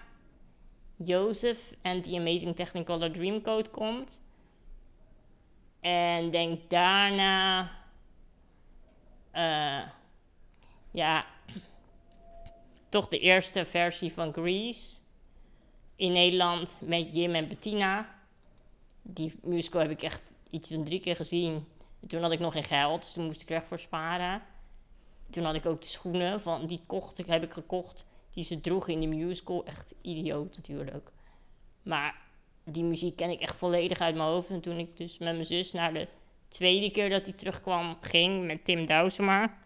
Joseph 0.96 1.74
en 1.82 2.02
The 2.02 2.18
Amazing 2.18 2.56
Technicolor 2.56 3.12
Dreamcoat 3.12 3.72
komt. 3.72 4.22
En 5.80 6.32
denk 6.32 6.70
daarna... 6.70 7.72
eh, 9.32 9.88
ja, 10.92 11.26
toch 12.90 13.08
de 13.08 13.20
eerste 13.20 13.66
versie 13.66 14.14
van 14.14 14.34
Grease. 14.34 14.96
In 15.96 16.12
Nederland 16.12 16.78
met 16.80 17.16
Jim 17.16 17.36
en 17.36 17.48
Bettina. 17.48 18.16
Die 19.02 19.40
musical 19.44 19.82
heb 19.82 19.90
ik 19.90 20.02
echt 20.02 20.34
iets 20.50 20.70
van 20.70 20.84
drie 20.84 21.00
keer 21.00 21.16
gezien. 21.16 21.68
En 22.02 22.08
toen 22.08 22.22
had 22.22 22.32
ik 22.32 22.40
nog 22.40 22.54
geen 22.54 22.64
geld, 22.64 23.04
dus 23.04 23.14
toen 23.14 23.26
moest 23.26 23.42
ik 23.42 23.50
er 23.50 23.56
echt 23.56 23.68
voor 23.68 23.80
sparen. 23.80 24.42
Toen 25.30 25.44
had 25.44 25.56
ik 25.56 25.66
ook 25.66 25.82
de 25.82 25.88
schoenen 25.88 26.42
van 26.42 26.66
die 26.66 26.82
kocht 26.86 27.18
ik, 27.18 27.26
heb 27.26 27.44
ik 27.44 27.54
gekocht. 27.54 28.06
Die 28.36 28.44
ze 28.44 28.62
droegen 28.62 28.94
in 28.94 29.00
de 29.00 29.08
musical. 29.08 29.66
Echt 29.66 29.96
idioot 30.02 30.56
natuurlijk. 30.56 31.12
Maar 31.84 32.16
die 32.64 32.84
muziek 32.84 33.16
ken 33.16 33.30
ik 33.30 33.42
echt 33.42 33.56
volledig 33.56 34.00
uit 34.00 34.16
mijn 34.16 34.30
hoofd. 34.30 34.50
En 34.50 34.62
toen 34.62 34.78
ik 34.78 34.98
dus 34.98 35.18
met 35.18 35.34
mijn 35.34 35.46
zus 35.46 35.72
naar 35.72 35.94
de 35.94 36.08
tweede 36.48 36.92
keer 36.92 37.10
dat 37.10 37.26
hij 37.26 37.34
terugkwam 37.34 37.98
ging 38.02 38.46
met 38.46 38.66
Tim 38.66 38.86
Douwsema. 38.86 39.58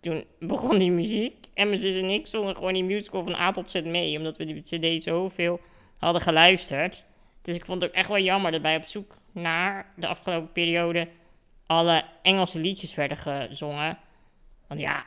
Toen 0.00 0.24
begon 0.38 0.78
die 0.78 0.90
muziek. 0.90 1.46
En 1.54 1.68
mijn 1.68 1.80
zus 1.80 1.96
en 1.96 2.10
ik 2.10 2.26
zongen 2.26 2.54
gewoon 2.54 2.72
die 2.72 2.84
musical 2.84 3.22
van 3.22 3.34
A 3.34 3.50
tot 3.50 3.70
Z 3.70 3.82
mee. 3.82 4.16
Omdat 4.16 4.36
we 4.36 4.44
die 4.44 4.60
cd 4.60 5.02
zoveel 5.02 5.60
hadden 5.96 6.22
geluisterd. 6.22 7.06
Dus 7.42 7.56
ik 7.56 7.64
vond 7.64 7.82
het 7.82 7.90
ook 7.90 7.96
echt 7.96 8.08
wel 8.08 8.18
jammer 8.18 8.52
dat 8.52 8.60
wij 8.60 8.76
op 8.76 8.84
zoek 8.84 9.16
naar 9.32 9.92
de 9.96 10.06
afgelopen 10.06 10.52
periode 10.52 11.08
alle 11.68 12.04
Engelse 12.22 12.58
liedjes 12.58 12.94
werden 12.94 13.16
gezongen. 13.16 13.98
Want 14.66 14.80
ja, 14.80 15.04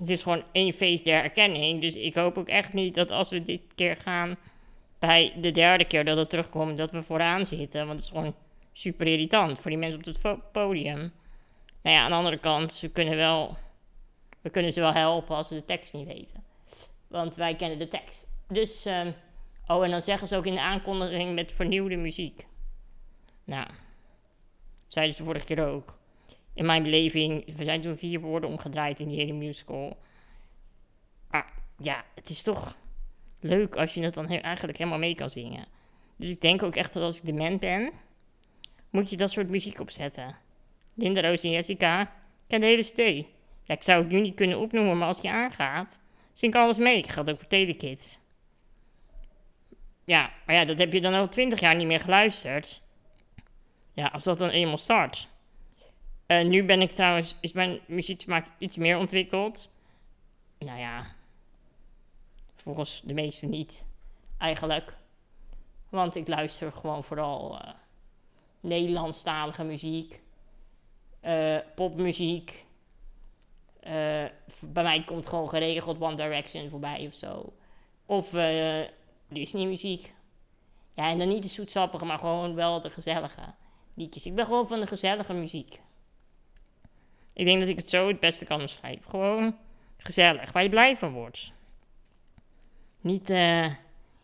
het 0.00 0.10
is 0.10 0.22
gewoon 0.22 0.42
één 0.52 0.72
feest 0.72 1.04
der 1.04 1.22
erkenning. 1.22 1.80
Dus 1.80 1.94
ik 1.94 2.14
hoop 2.14 2.38
ook 2.38 2.48
echt 2.48 2.72
niet 2.72 2.94
dat 2.94 3.10
als 3.10 3.30
we 3.30 3.42
dit 3.42 3.60
keer 3.74 3.96
gaan, 3.96 4.36
bij 4.98 5.32
de 5.36 5.50
derde 5.50 5.84
keer 5.84 6.04
dat 6.04 6.16
het 6.16 6.30
terugkomt, 6.30 6.78
dat 6.78 6.90
we 6.90 7.02
vooraan 7.02 7.46
zitten. 7.46 7.86
Want 7.86 7.92
het 7.92 8.02
is 8.02 8.08
gewoon 8.08 8.34
super 8.72 9.06
irritant 9.06 9.58
voor 9.58 9.70
die 9.70 9.78
mensen 9.78 9.98
op 9.98 10.04
het 10.22 10.52
podium. 10.52 11.12
Nou 11.82 11.96
ja, 11.96 12.02
aan 12.02 12.10
de 12.10 12.16
andere 12.16 12.38
kant, 12.38 12.72
ze 12.72 12.88
kunnen 12.88 13.16
wel, 13.16 13.56
we 14.40 14.50
kunnen 14.50 14.72
ze 14.72 14.80
wel 14.80 14.92
helpen 14.92 15.36
als 15.36 15.48
ze 15.48 15.54
de 15.54 15.64
tekst 15.64 15.92
niet 15.92 16.06
weten. 16.06 16.44
Want 17.06 17.34
wij 17.34 17.56
kennen 17.56 17.78
de 17.78 17.88
tekst. 17.88 18.26
Dus, 18.48 18.84
ehm, 18.84 19.10
oh, 19.66 19.84
en 19.84 19.90
dan 19.90 20.02
zeggen 20.02 20.28
ze 20.28 20.36
ook 20.36 20.46
in 20.46 20.54
de 20.54 20.60
aankondiging 20.60 21.34
met 21.34 21.52
vernieuwde 21.52 21.96
muziek. 21.96 22.46
Nou, 23.44 23.66
zeiden 24.86 25.16
ze 25.16 25.24
vorige 25.24 25.44
keer 25.44 25.66
ook. 25.68 25.98
In 26.54 26.66
mijn 26.66 26.82
beleving, 26.82 27.56
we 27.56 27.64
zijn 27.64 27.80
toen 27.80 27.96
vier 27.96 28.20
woorden 28.20 28.50
omgedraaid 28.50 29.00
in 29.00 29.08
die 29.08 29.18
hele 29.18 29.32
musical. 29.32 29.96
Ja, 31.82 32.04
het 32.14 32.30
is 32.30 32.42
toch 32.42 32.76
leuk 33.40 33.76
als 33.76 33.94
je 33.94 34.02
het 34.02 34.14
dan 34.14 34.28
eigenlijk 34.28 34.78
helemaal 34.78 34.98
mee 34.98 35.14
kan 35.14 35.30
zingen. 35.30 35.66
Dus 36.16 36.28
ik 36.28 36.40
denk 36.40 36.62
ook 36.62 36.76
echt 36.76 36.92
dat 36.92 37.02
als 37.02 37.18
ik 37.18 37.26
dement 37.26 37.60
ben, 37.60 37.90
moet 38.90 39.10
je 39.10 39.16
dat 39.16 39.30
soort 39.30 39.48
muziek 39.48 39.80
opzetten. 39.80 40.36
Linda, 40.94 41.20
Roos 41.20 41.42
en 41.42 41.50
Jessica, 41.50 42.12
ken 42.46 42.60
de 42.60 42.66
hele 42.66 42.82
CD. 42.82 43.26
Ja, 43.64 43.74
ik 43.74 43.82
zou 43.82 44.02
het 44.02 44.12
nu 44.12 44.20
niet 44.20 44.34
kunnen 44.34 44.58
opnoemen, 44.58 44.98
maar 44.98 45.08
als 45.08 45.20
je 45.20 45.30
aangaat, 45.30 46.00
zing 46.32 46.54
ik 46.54 46.60
alles 46.60 46.78
mee. 46.78 46.98
Ik 46.98 47.10
het 47.10 47.30
ook 47.30 47.38
voor 47.38 47.48
Telekids. 47.48 48.18
Ja, 50.04 50.30
maar 50.46 50.54
ja, 50.54 50.64
dat 50.64 50.78
heb 50.78 50.92
je 50.92 51.00
dan 51.00 51.14
al 51.14 51.28
twintig 51.28 51.60
jaar 51.60 51.76
niet 51.76 51.86
meer 51.86 52.00
geluisterd. 52.00 52.82
Ja, 53.92 54.06
als 54.06 54.24
dat 54.24 54.38
dan 54.38 54.48
eenmaal 54.48 54.78
start. 54.78 55.28
Eh, 56.30 56.44
nu 56.44 56.64
ben 56.64 56.80
ik 56.80 56.90
trouwens, 56.90 57.36
is 57.40 57.52
mijn 57.52 57.80
muzieksmaak 57.86 58.46
iets 58.58 58.76
meer 58.76 58.98
ontwikkeld. 58.98 59.70
Nou 60.58 60.78
ja, 60.78 61.06
volgens 62.56 63.02
de 63.04 63.14
meesten 63.14 63.50
niet, 63.50 63.84
eigenlijk. 64.38 64.96
Want 65.88 66.14
ik 66.14 66.28
luister 66.28 66.72
gewoon 66.72 67.04
vooral 67.04 67.58
eh 67.60 67.72
Nederlandstalige 68.60 69.64
muziek, 69.64 70.20
eh, 71.20 71.56
popmuziek. 71.74 72.64
Bij 73.80 74.82
mij 74.82 75.02
komt 75.04 75.26
gewoon 75.26 75.48
geregeld 75.48 76.00
One 76.00 76.16
Direction 76.16 76.68
voorbij 76.68 77.06
of 77.06 77.14
zo. 77.14 77.52
Of 78.06 78.34
eh, 78.34 78.80
Disney 79.28 79.66
muziek. 79.66 80.14
Ja, 80.94 81.08
en 81.08 81.18
dan 81.18 81.28
niet 81.28 81.42
de 81.42 81.48
zoetsappige, 81.48 82.04
maar 82.04 82.18
gewoon 82.18 82.54
wel 82.54 82.80
de 82.80 82.90
gezellige 82.90 83.54
liedjes. 83.94 84.26
Ik 84.26 84.34
ben 84.34 84.46
gewoon 84.46 84.68
van 84.68 84.80
de 84.80 84.86
gezellige 84.86 85.32
muziek. 85.32 85.80
Ik 87.32 87.44
denk 87.44 87.60
dat 87.60 87.68
ik 87.68 87.76
het 87.76 87.88
zo 87.88 88.08
het 88.08 88.20
beste 88.20 88.44
kan 88.44 88.58
beschrijven. 88.58 89.10
Gewoon 89.10 89.56
gezellig, 89.96 90.52
waar 90.52 90.62
je 90.62 90.68
blij 90.68 90.96
van 90.96 91.12
wordt. 91.12 91.52
Niet 93.00 93.30
eh, 93.30 93.66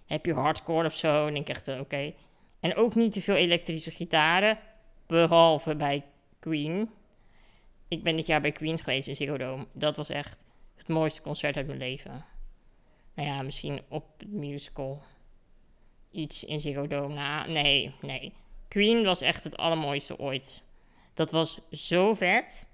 heb 0.07 0.27
je 0.27 0.35
hardcore 0.35 0.87
of 0.87 0.95
zo, 0.95 1.27
en 1.27 1.37
ik 1.37 1.49
echt 1.49 1.69
eh, 1.69 1.81
oké. 1.81 2.13
En 2.61 2.77
ook 2.77 2.95
niet 2.95 3.13
te 3.13 3.23
veel 3.23 3.35
elektrische 3.35 3.91
gitaren, 3.91 4.59
behalve 5.07 5.77
bij 5.77 6.05
Queen. 6.39 6.91
Ik 7.89 8.03
ben 8.03 8.17
dit 8.17 8.27
jaar 8.27 8.41
bij 8.41 8.53
Queen 8.53 8.79
geweest 8.79 9.09
in 9.09 9.17
Ziggo 9.17 9.37
Dome. 9.37 9.67
Dat 9.73 9.97
was 9.97 10.09
echt 10.09 10.45
het 10.75 10.89
mooiste 10.89 11.23
concert 11.23 11.57
uit 11.57 11.67
mijn 11.67 11.79
leven. 11.79 12.25
Nou 13.15 13.29
ja, 13.29 13.43
misschien 13.43 13.81
op 13.89 14.05
het 14.19 14.33
musical 14.33 15.03
iets 16.11 16.45
in 16.45 16.61
Ziggo 16.61 16.87
Dome. 16.87 17.15
Nou, 17.15 17.51
nee, 17.51 17.95
nee. 18.01 18.33
Queen 18.69 19.05
was 19.05 19.21
echt 19.21 19.45
het 19.45 19.57
allermooiste 19.57 20.19
ooit. 20.19 20.63
Dat 21.15 21.31
was 21.31 21.61
zo 21.71 22.15
vet. 22.15 22.67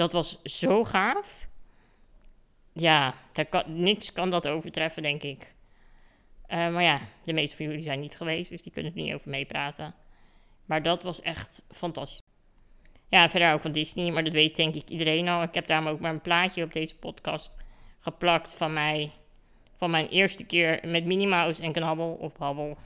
Dat 0.00 0.12
was 0.12 0.42
zo 0.42 0.84
gaaf. 0.84 1.48
Ja, 2.72 3.14
kan, 3.48 3.62
niks 3.66 4.12
kan 4.12 4.30
dat 4.30 4.48
overtreffen, 4.48 5.02
denk 5.02 5.22
ik. 5.22 5.54
Eh, 6.46 6.72
maar 6.72 6.82
ja, 6.82 7.00
de 7.24 7.32
meeste 7.32 7.56
van 7.56 7.66
jullie 7.66 7.82
zijn 7.82 8.00
niet 8.00 8.16
geweest, 8.16 8.50
dus 8.50 8.62
die 8.62 8.72
kunnen 8.72 8.92
er 8.92 9.02
niet 9.02 9.14
over 9.14 9.30
meepraten. 9.30 9.94
Maar 10.64 10.82
dat 10.82 11.02
was 11.02 11.20
echt 11.20 11.62
fantastisch. 11.70 12.22
Ja, 13.08 13.28
verder 13.28 13.52
ook 13.52 13.60
van 13.60 13.72
Disney, 13.72 14.10
maar 14.10 14.24
dat 14.24 14.32
weet 14.32 14.56
denk 14.56 14.74
ik 14.74 14.88
iedereen 14.88 15.28
al. 15.28 15.42
Ik 15.42 15.54
heb 15.54 15.66
daarom 15.66 15.88
ook 15.88 16.00
maar 16.00 16.12
een 16.12 16.20
plaatje 16.20 16.64
op 16.64 16.72
deze 16.72 16.98
podcast 16.98 17.56
geplakt 17.98 18.52
van, 18.52 18.72
mij, 18.72 19.10
van 19.76 19.90
mijn 19.90 20.08
eerste 20.08 20.44
keer 20.44 20.80
met 20.84 21.04
Minnie 21.04 21.28
Mouse 21.28 21.62
en 21.62 21.72
Knabbel 21.72 22.12
of 22.12 22.32
Babbel. 22.32 22.76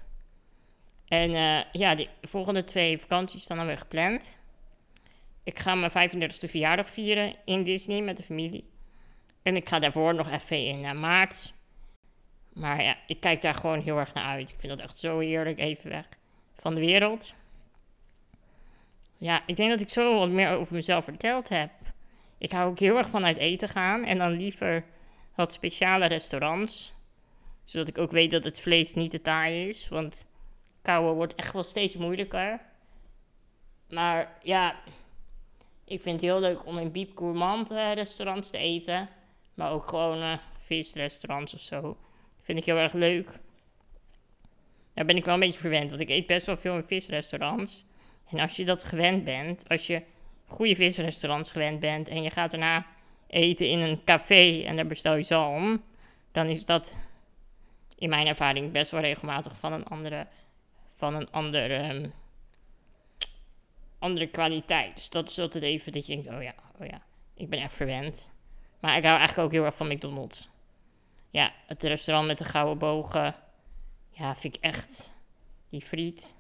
En 1.09 1.31
uh, 1.31 1.61
ja, 1.73 1.95
de 1.95 2.09
volgende 2.23 2.65
twee 2.65 2.99
vakanties 2.99 3.43
staan 3.43 3.57
dan 3.57 3.67
weer 3.67 3.79
gepland. 3.79 4.43
Ik 5.45 5.59
ga 5.59 5.75
mijn 5.75 6.11
35e 6.11 6.51
verjaardag 6.51 6.91
vieren 6.91 7.35
in 7.45 7.65
Disney 7.65 8.01
met 8.01 8.17
de 8.17 8.23
familie. 8.23 8.71
En 9.43 9.57
ik 9.57 9.69
ga 9.69 9.79
daarvoor 9.79 10.15
nog 10.15 10.31
even 10.31 10.67
in 10.67 10.85
uh, 10.85 10.93
maart. 10.93 11.53
Maar 12.53 12.83
ja, 12.83 12.97
ik 13.07 13.21
kijk 13.21 13.43
daar 13.43 13.55
gewoon 13.55 13.81
heel 13.81 13.99
erg 13.99 14.15
naar 14.15 14.25
uit. 14.25 14.49
Ik 14.49 14.57
vind 14.59 14.73
dat 14.73 14.87
echt 14.87 14.99
zo 14.99 15.19
heerlijk, 15.19 15.59
even 15.59 15.91
weg 15.91 16.09
van 16.55 16.75
de 16.75 16.81
wereld. 16.81 17.35
Ja, 19.17 19.43
ik 19.47 19.57
denk 19.57 19.71
dat 19.71 19.81
ik 19.81 19.89
zo 19.89 20.19
wat 20.19 20.29
meer 20.29 20.51
over 20.51 20.75
mezelf 20.75 21.05
verteld 21.05 21.49
heb. 21.49 21.71
Ik 22.39 22.51
hou 22.51 22.71
ook 22.71 22.79
heel 22.79 22.97
erg 22.97 23.09
van 23.09 23.25
uit 23.25 23.37
eten 23.37 23.69
gaan. 23.69 24.05
En 24.05 24.19
dan 24.19 24.31
liever 24.31 24.85
wat 25.35 25.53
speciale 25.53 26.07
restaurants. 26.07 26.93
Zodat 27.63 27.89
ik 27.89 27.99
ook 27.99 28.11
weet 28.11 28.31
dat 28.31 28.45
het 28.45 28.61
vlees 28.61 28.95
niet 28.95 29.11
te 29.11 29.21
taai 29.21 29.69
is. 29.69 29.89
Want 29.89 30.27
kouwen 30.83 31.15
wordt 31.15 31.35
echt 31.35 31.53
wel 31.53 31.65
steeds 31.65 31.97
moeilijker. 31.97 32.61
Maar 33.89 34.39
ja, 34.43 34.77
ik 35.85 36.03
vind 36.03 36.21
het 36.21 36.31
heel 36.31 36.41
leuk 36.41 36.67
om 36.67 36.79
in 36.79 36.93
Biep 36.93 37.21
uh, 37.21 37.93
restaurants 37.95 38.51
te 38.51 38.59
eten. 38.59 39.09
Maar 39.55 39.73
ook 39.73 39.89
gewoon 39.89 40.23
uh, 40.23 40.39
visrestaurants 40.59 41.55
of 41.55 41.61
zo. 41.61 41.97
Vind 42.43 42.59
ik 42.59 42.65
heel 42.65 42.77
erg 42.77 42.93
leuk. 42.93 43.29
Daar 44.95 45.05
ben 45.05 45.17
ik 45.17 45.25
wel 45.25 45.35
een 45.35 45.41
beetje 45.41 45.59
verwend, 45.59 45.91
want 45.91 46.03
ik 46.03 46.09
eet 46.09 46.27
best 46.27 46.47
wel 46.47 46.57
veel 46.57 46.75
in 46.75 46.85
visrestaurants. 46.85 47.85
En 48.31 48.39
als 48.39 48.57
je 48.57 48.65
dat 48.65 48.85
gewend 48.85 49.25
bent, 49.25 49.69
als 49.69 49.87
je 49.87 50.03
goede 50.47 50.75
visrestaurants 50.75 51.53
gewend 51.53 51.81
bent 51.81 52.09
en 52.09 52.23
je 52.23 52.31
gaat 52.31 52.51
daarna 52.51 52.87
eten 53.27 53.69
in 53.69 53.79
een 53.79 54.05
café 54.05 54.63
en 54.63 54.77
daar 54.77 54.87
bestel 54.87 55.15
je 55.15 55.23
zalm, 55.23 55.83
dan 56.33 56.47
is 56.47 56.65
dat 56.65 56.97
in 57.97 58.09
mijn 58.09 58.27
ervaring 58.27 58.73
best 58.73 58.91
wel 58.91 59.01
regelmatig 59.01 59.57
van 59.59 59.73
een 59.73 59.85
andere, 59.85 60.27
van 60.95 61.15
een 61.15 61.31
andere, 61.31 61.95
um, 61.95 62.13
andere 64.05 64.27
kwaliteit. 64.27 64.95
Dus 64.95 65.11
dat 65.11 65.31
is 65.31 65.39
altijd 65.39 65.65
even 65.65 65.93
dat 65.93 66.07
je 66.07 66.13
denkt, 66.13 66.29
oh 66.29 66.43
ja, 66.43 66.55
oh 66.81 66.87
ja, 66.87 67.03
ik 67.35 67.49
ben 67.49 67.59
echt 67.59 67.75
verwend. 67.75 68.31
Maar 68.81 68.97
ik 68.97 69.05
hou 69.05 69.19
eigenlijk 69.19 69.49
ook 69.49 69.55
heel 69.55 69.65
erg 69.65 69.75
van 69.75 69.89
McDonald's. 69.89 70.49
Ja, 71.31 71.53
het 71.67 71.83
restaurant 71.83 72.27
met 72.27 72.39
de 72.39 72.45
gouden 72.45 72.79
bogen. 72.79 73.35
Ja, 74.11 74.37
vind 74.37 74.57
ik 74.57 74.63
echt. 74.63 75.13
Die 75.69 75.81
friet. 75.81 76.35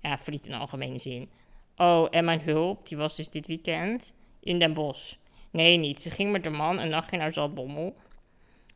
Ja, 0.00 0.18
friet 0.18 0.46
in 0.46 0.54
algemene 0.54 0.98
zin. 0.98 1.30
Oh, 1.76 2.06
en 2.10 2.24
mijn 2.24 2.40
hulp, 2.40 2.86
die 2.88 2.96
was 2.96 3.16
dus 3.16 3.30
dit 3.30 3.46
weekend 3.46 4.14
in 4.40 4.58
Den 4.58 4.74
Bosch. 4.74 5.14
Nee, 5.50 5.76
niet. 5.76 6.00
Ze 6.00 6.10
ging 6.10 6.32
met 6.32 6.44
haar 6.44 6.52
man 6.52 6.78
een 6.78 6.88
nachtje 6.88 7.16
naar 7.16 7.32
Zaltbommel. 7.32 7.96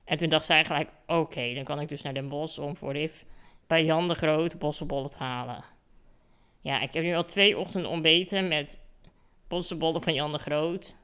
En 0.05 0.16
toen 0.16 0.29
dacht 0.29 0.46
zij 0.46 0.64
gelijk, 0.64 0.90
oké, 1.07 1.55
dan 1.55 1.64
kan 1.64 1.81
ik 1.81 1.88
dus 1.88 2.03
naar 2.03 2.14
Den 2.14 2.29
Bosch 2.29 2.59
om 2.59 2.77
voor 2.77 2.92
Riff 2.92 3.25
bij 3.66 3.85
Jan 3.85 4.09
de 4.09 4.14
Groot 4.14 4.59
bossenbollen 4.59 5.11
te 5.11 5.16
halen. 5.16 5.64
Ja, 6.66 6.81
ik 6.81 6.92
heb 6.94 7.05
nu 7.05 7.14
al 7.14 7.24
twee 7.24 7.59
ochtenden 7.59 7.90
ontbeten 7.90 8.48
met 8.48 8.81
bossenbollen 9.48 10.02
van 10.02 10.14
Jan 10.14 10.33
de 10.33 10.38
Groot. 10.38 10.96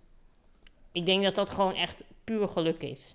Ik 0.92 1.06
denk 1.06 1.22
dat 1.22 1.34
dat 1.34 1.48
gewoon 1.48 1.74
echt 1.74 2.04
puur 2.24 2.48
geluk 2.48 2.82
is. 2.82 3.14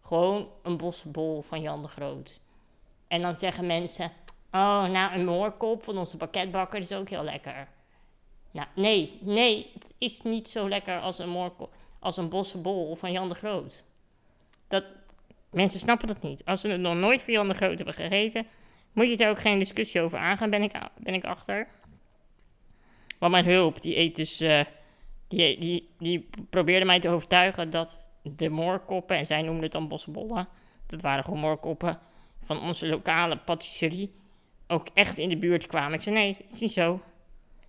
Gewoon 0.00 0.48
een 0.62 0.76
bossenbol 0.76 1.42
van 1.42 1.60
Jan 1.60 1.82
de 1.82 1.88
Groot. 1.88 2.40
En 3.08 3.22
dan 3.22 3.36
zeggen 3.36 3.66
mensen, 3.66 4.12
oh, 4.52 4.88
nou, 4.88 5.14
een 5.14 5.24
moorkop 5.24 5.84
van 5.84 5.98
onze 5.98 6.16
pakketbakker 6.16 6.80
is 6.80 6.92
ook 6.92 7.08
heel 7.08 7.24
lekker. 7.24 7.68
Nou, 8.50 8.66
nee, 8.74 9.18
nee, 9.20 9.70
het 9.74 9.94
is 9.98 10.22
niet 10.22 10.48
zo 10.48 10.68
lekker 10.68 11.00
als 11.00 11.18
een, 11.18 11.28
moorkop, 11.28 11.72
als 11.98 12.16
een 12.16 12.28
bossenbol 12.28 12.94
van 12.94 13.12
Jan 13.12 13.28
de 13.28 13.34
Groot. 13.34 13.82
Dat, 14.68 14.84
mensen 15.50 15.80
snappen 15.80 16.08
dat 16.08 16.22
niet. 16.22 16.44
Als 16.44 16.60
ze 16.60 16.68
het 16.68 16.80
nog 16.80 16.94
nooit 16.94 17.22
van 17.22 17.32
Jan 17.32 17.48
de 17.48 17.54
Groot 17.54 17.76
hebben 17.76 17.94
gegeten, 17.94 18.46
moet 18.92 19.08
je 19.08 19.16
er 19.16 19.30
ook 19.30 19.40
geen 19.40 19.58
discussie 19.58 20.00
over 20.00 20.18
aangaan, 20.18 20.50
ben 20.50 20.62
ik, 20.62 20.72
ben 20.98 21.14
ik 21.14 21.24
achter. 21.24 21.68
Want 23.18 23.32
mijn 23.32 23.44
hulp, 23.44 23.82
die 23.82 23.98
eet 23.98 24.16
dus, 24.16 24.42
uh, 24.42 24.60
die, 25.28 25.58
die, 25.58 25.88
die 25.98 26.28
probeerde 26.50 26.84
mij 26.84 27.00
te 27.00 27.08
overtuigen 27.08 27.70
dat 27.70 28.00
de 28.22 28.48
moorkoppen, 28.48 29.16
en 29.16 29.26
zij 29.26 29.42
noemden 29.42 29.62
het 29.62 29.72
dan 29.72 29.88
bossenbollen, 29.88 30.48
dat 30.86 31.02
waren 31.02 31.24
gewoon 31.24 31.40
moorkoppen 31.40 31.98
van 32.40 32.60
onze 32.60 32.86
lokale 32.86 33.36
patisserie, 33.36 34.14
ook 34.66 34.88
echt 34.94 35.18
in 35.18 35.28
de 35.28 35.36
buurt 35.36 35.66
kwamen. 35.66 35.94
Ik 35.94 36.02
zei, 36.02 36.14
nee, 36.14 36.36
het 36.44 36.52
is 36.52 36.60
niet 36.60 36.72
zo. 36.72 37.00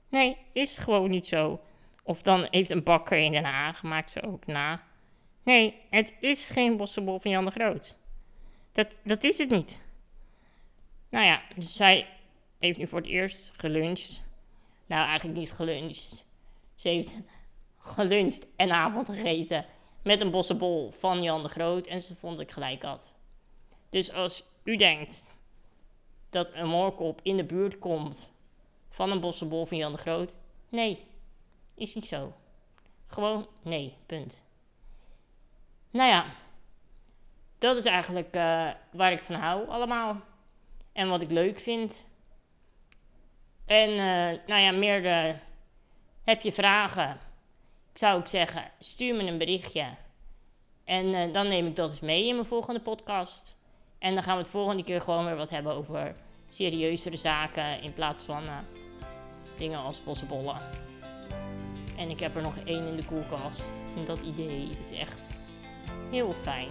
Nee, 0.10 0.38
is 0.54 0.78
gewoon 0.78 1.10
niet 1.10 1.28
zo. 1.28 1.62
Of 2.04 2.22
dan 2.22 2.48
heeft 2.52 2.70
een 2.70 2.84
bakker 2.84 3.18
in 3.18 3.32
Den 3.32 3.44
Haag, 3.44 3.84
maakt 3.84 4.12
ze 4.12 4.24
ook 4.24 4.46
na. 4.46 4.84
Nee, 5.44 5.76
het 5.90 6.14
is 6.20 6.50
geen 6.50 6.78
bossenbol 6.78 7.20
van 7.20 7.32
Jan 7.32 7.46
de 7.46 7.52
Groot. 7.52 7.98
Dat, 8.72 8.88
dat 9.04 9.24
is 9.24 9.38
het 9.38 9.50
niet. 9.50 9.82
Nou 11.12 11.26
ja, 11.26 11.42
zij 11.58 12.08
heeft 12.60 12.78
nu 12.78 12.88
voor 12.88 13.00
het 13.00 13.10
eerst 13.10 13.52
geluncht. 13.58 14.22
Nou, 14.86 15.08
eigenlijk 15.08 15.40
niet 15.40 15.52
geluncht. 15.52 16.26
Ze 16.76 16.88
heeft 16.88 17.16
geluncht 17.78 18.48
en 18.56 18.72
avond 18.72 19.10
gegeten 19.10 19.66
met 20.04 20.22
een 20.22 20.32
bossenbol 20.32 20.92
van 20.92 21.24
Jan 21.24 21.44
de 21.44 21.50
Groot. 21.50 21.88
En 21.88 22.02
ze 22.02 22.16
vond 22.16 22.40
ik 22.40 22.52
gelijk 22.52 22.84
had. 22.84 23.12
Dus 23.90 24.14
als 24.14 24.44
u 24.64 24.78
denkt 24.78 25.28
dat 26.30 26.54
een 26.54 26.68
moorkop 26.68 27.20
in 27.24 27.38
de 27.38 27.44
buurt 27.44 27.80
komt 27.80 28.32
van 28.90 29.12
een 29.12 29.20
bossenbol 29.20 29.66
van 29.66 29.78
Jan 29.78 29.92
de 29.92 29.98
Groot. 29.98 30.34
Nee, 30.70 31.06
is 31.76 31.96
niet 31.96 32.06
zo. 32.06 32.34
Gewoon 33.08 33.48
nee, 33.62 33.96
punt. 34.06 34.42
Nou 35.90 36.10
ja, 36.10 36.26
dat 37.58 37.78
is 37.78 37.86
eigenlijk 37.86 38.36
uh, 38.36 38.72
waar 38.92 39.12
ik 39.12 39.24
van 39.24 39.36
hou 39.36 39.68
allemaal. 39.68 40.22
En 40.94 41.10
wat 41.10 41.22
ik 41.22 41.32
leuk 41.32 41.60
vind. 41.60 42.06
En 43.66 43.90
uh, 43.90 44.40
nou 44.48 44.62
ja, 44.62 44.72
meer 44.72 45.02
de, 45.02 45.34
heb 46.24 46.42
je 46.42 46.52
vragen? 46.52 47.20
Ik 47.92 47.98
zou 47.98 48.20
ook 48.20 48.28
zeggen, 48.28 48.64
stuur 48.80 49.16
me 49.16 49.24
een 49.24 49.38
berichtje. 49.38 49.86
En 50.86 51.06
uh, 51.08 51.34
dan 51.34 51.48
neem 51.48 51.68
ik 51.68 51.76
dat 51.76 51.90
eens 51.90 52.00
mee 52.00 52.28
in 52.28 52.36
mijn 52.36 52.48
volgende 52.48 52.80
podcast. 52.80 53.56
En 54.00 54.14
dan 54.14 54.24
gaan 54.24 54.36
we 54.36 54.42
het 54.42 54.52
volgende 54.52 54.84
keer 54.84 55.02
gewoon 55.02 55.26
weer 55.26 55.36
wat 55.36 55.50
hebben 55.50 55.74
over 55.74 56.16
serieuzere 56.48 57.18
zaken 57.18 57.82
in 57.82 57.94
plaats 57.94 58.24
van 58.24 58.44
uh, 58.44 58.58
dingen 59.58 59.80
als 59.80 60.04
bossenbollen. 60.04 60.58
En 61.98 62.10
ik 62.10 62.20
heb 62.20 62.36
er 62.36 62.42
nog 62.42 62.58
één 62.66 62.88
in 62.88 62.96
de 62.96 63.06
koelkast. 63.06 63.70
En 63.98 64.06
dat 64.06 64.20
idee 64.20 64.70
is 64.80 64.92
echt 64.92 65.28
heel 66.10 66.34
fijn. 66.42 66.70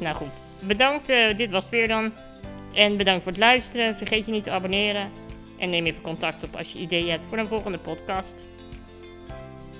Nou 0.00 0.16
goed, 0.16 0.42
bedankt. 0.60 1.06
Dit 1.36 1.50
was 1.50 1.68
weer 1.68 1.88
dan. 1.88 2.12
En 2.74 2.96
bedankt 2.96 3.22
voor 3.22 3.32
het 3.32 3.40
luisteren. 3.40 3.96
Vergeet 3.96 4.26
je 4.26 4.32
niet 4.32 4.44
te 4.44 4.50
abonneren. 4.50 5.10
En 5.58 5.70
neem 5.70 5.86
even 5.86 6.02
contact 6.02 6.44
op 6.44 6.56
als 6.56 6.72
je 6.72 6.78
ideeën 6.78 7.10
hebt 7.10 7.24
voor 7.24 7.38
een 7.38 7.48
volgende 7.48 7.78
podcast. 7.78 8.44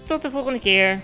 Tot 0.05 0.23
de 0.23 0.31
volgende 0.31 0.59
keer. 0.59 1.01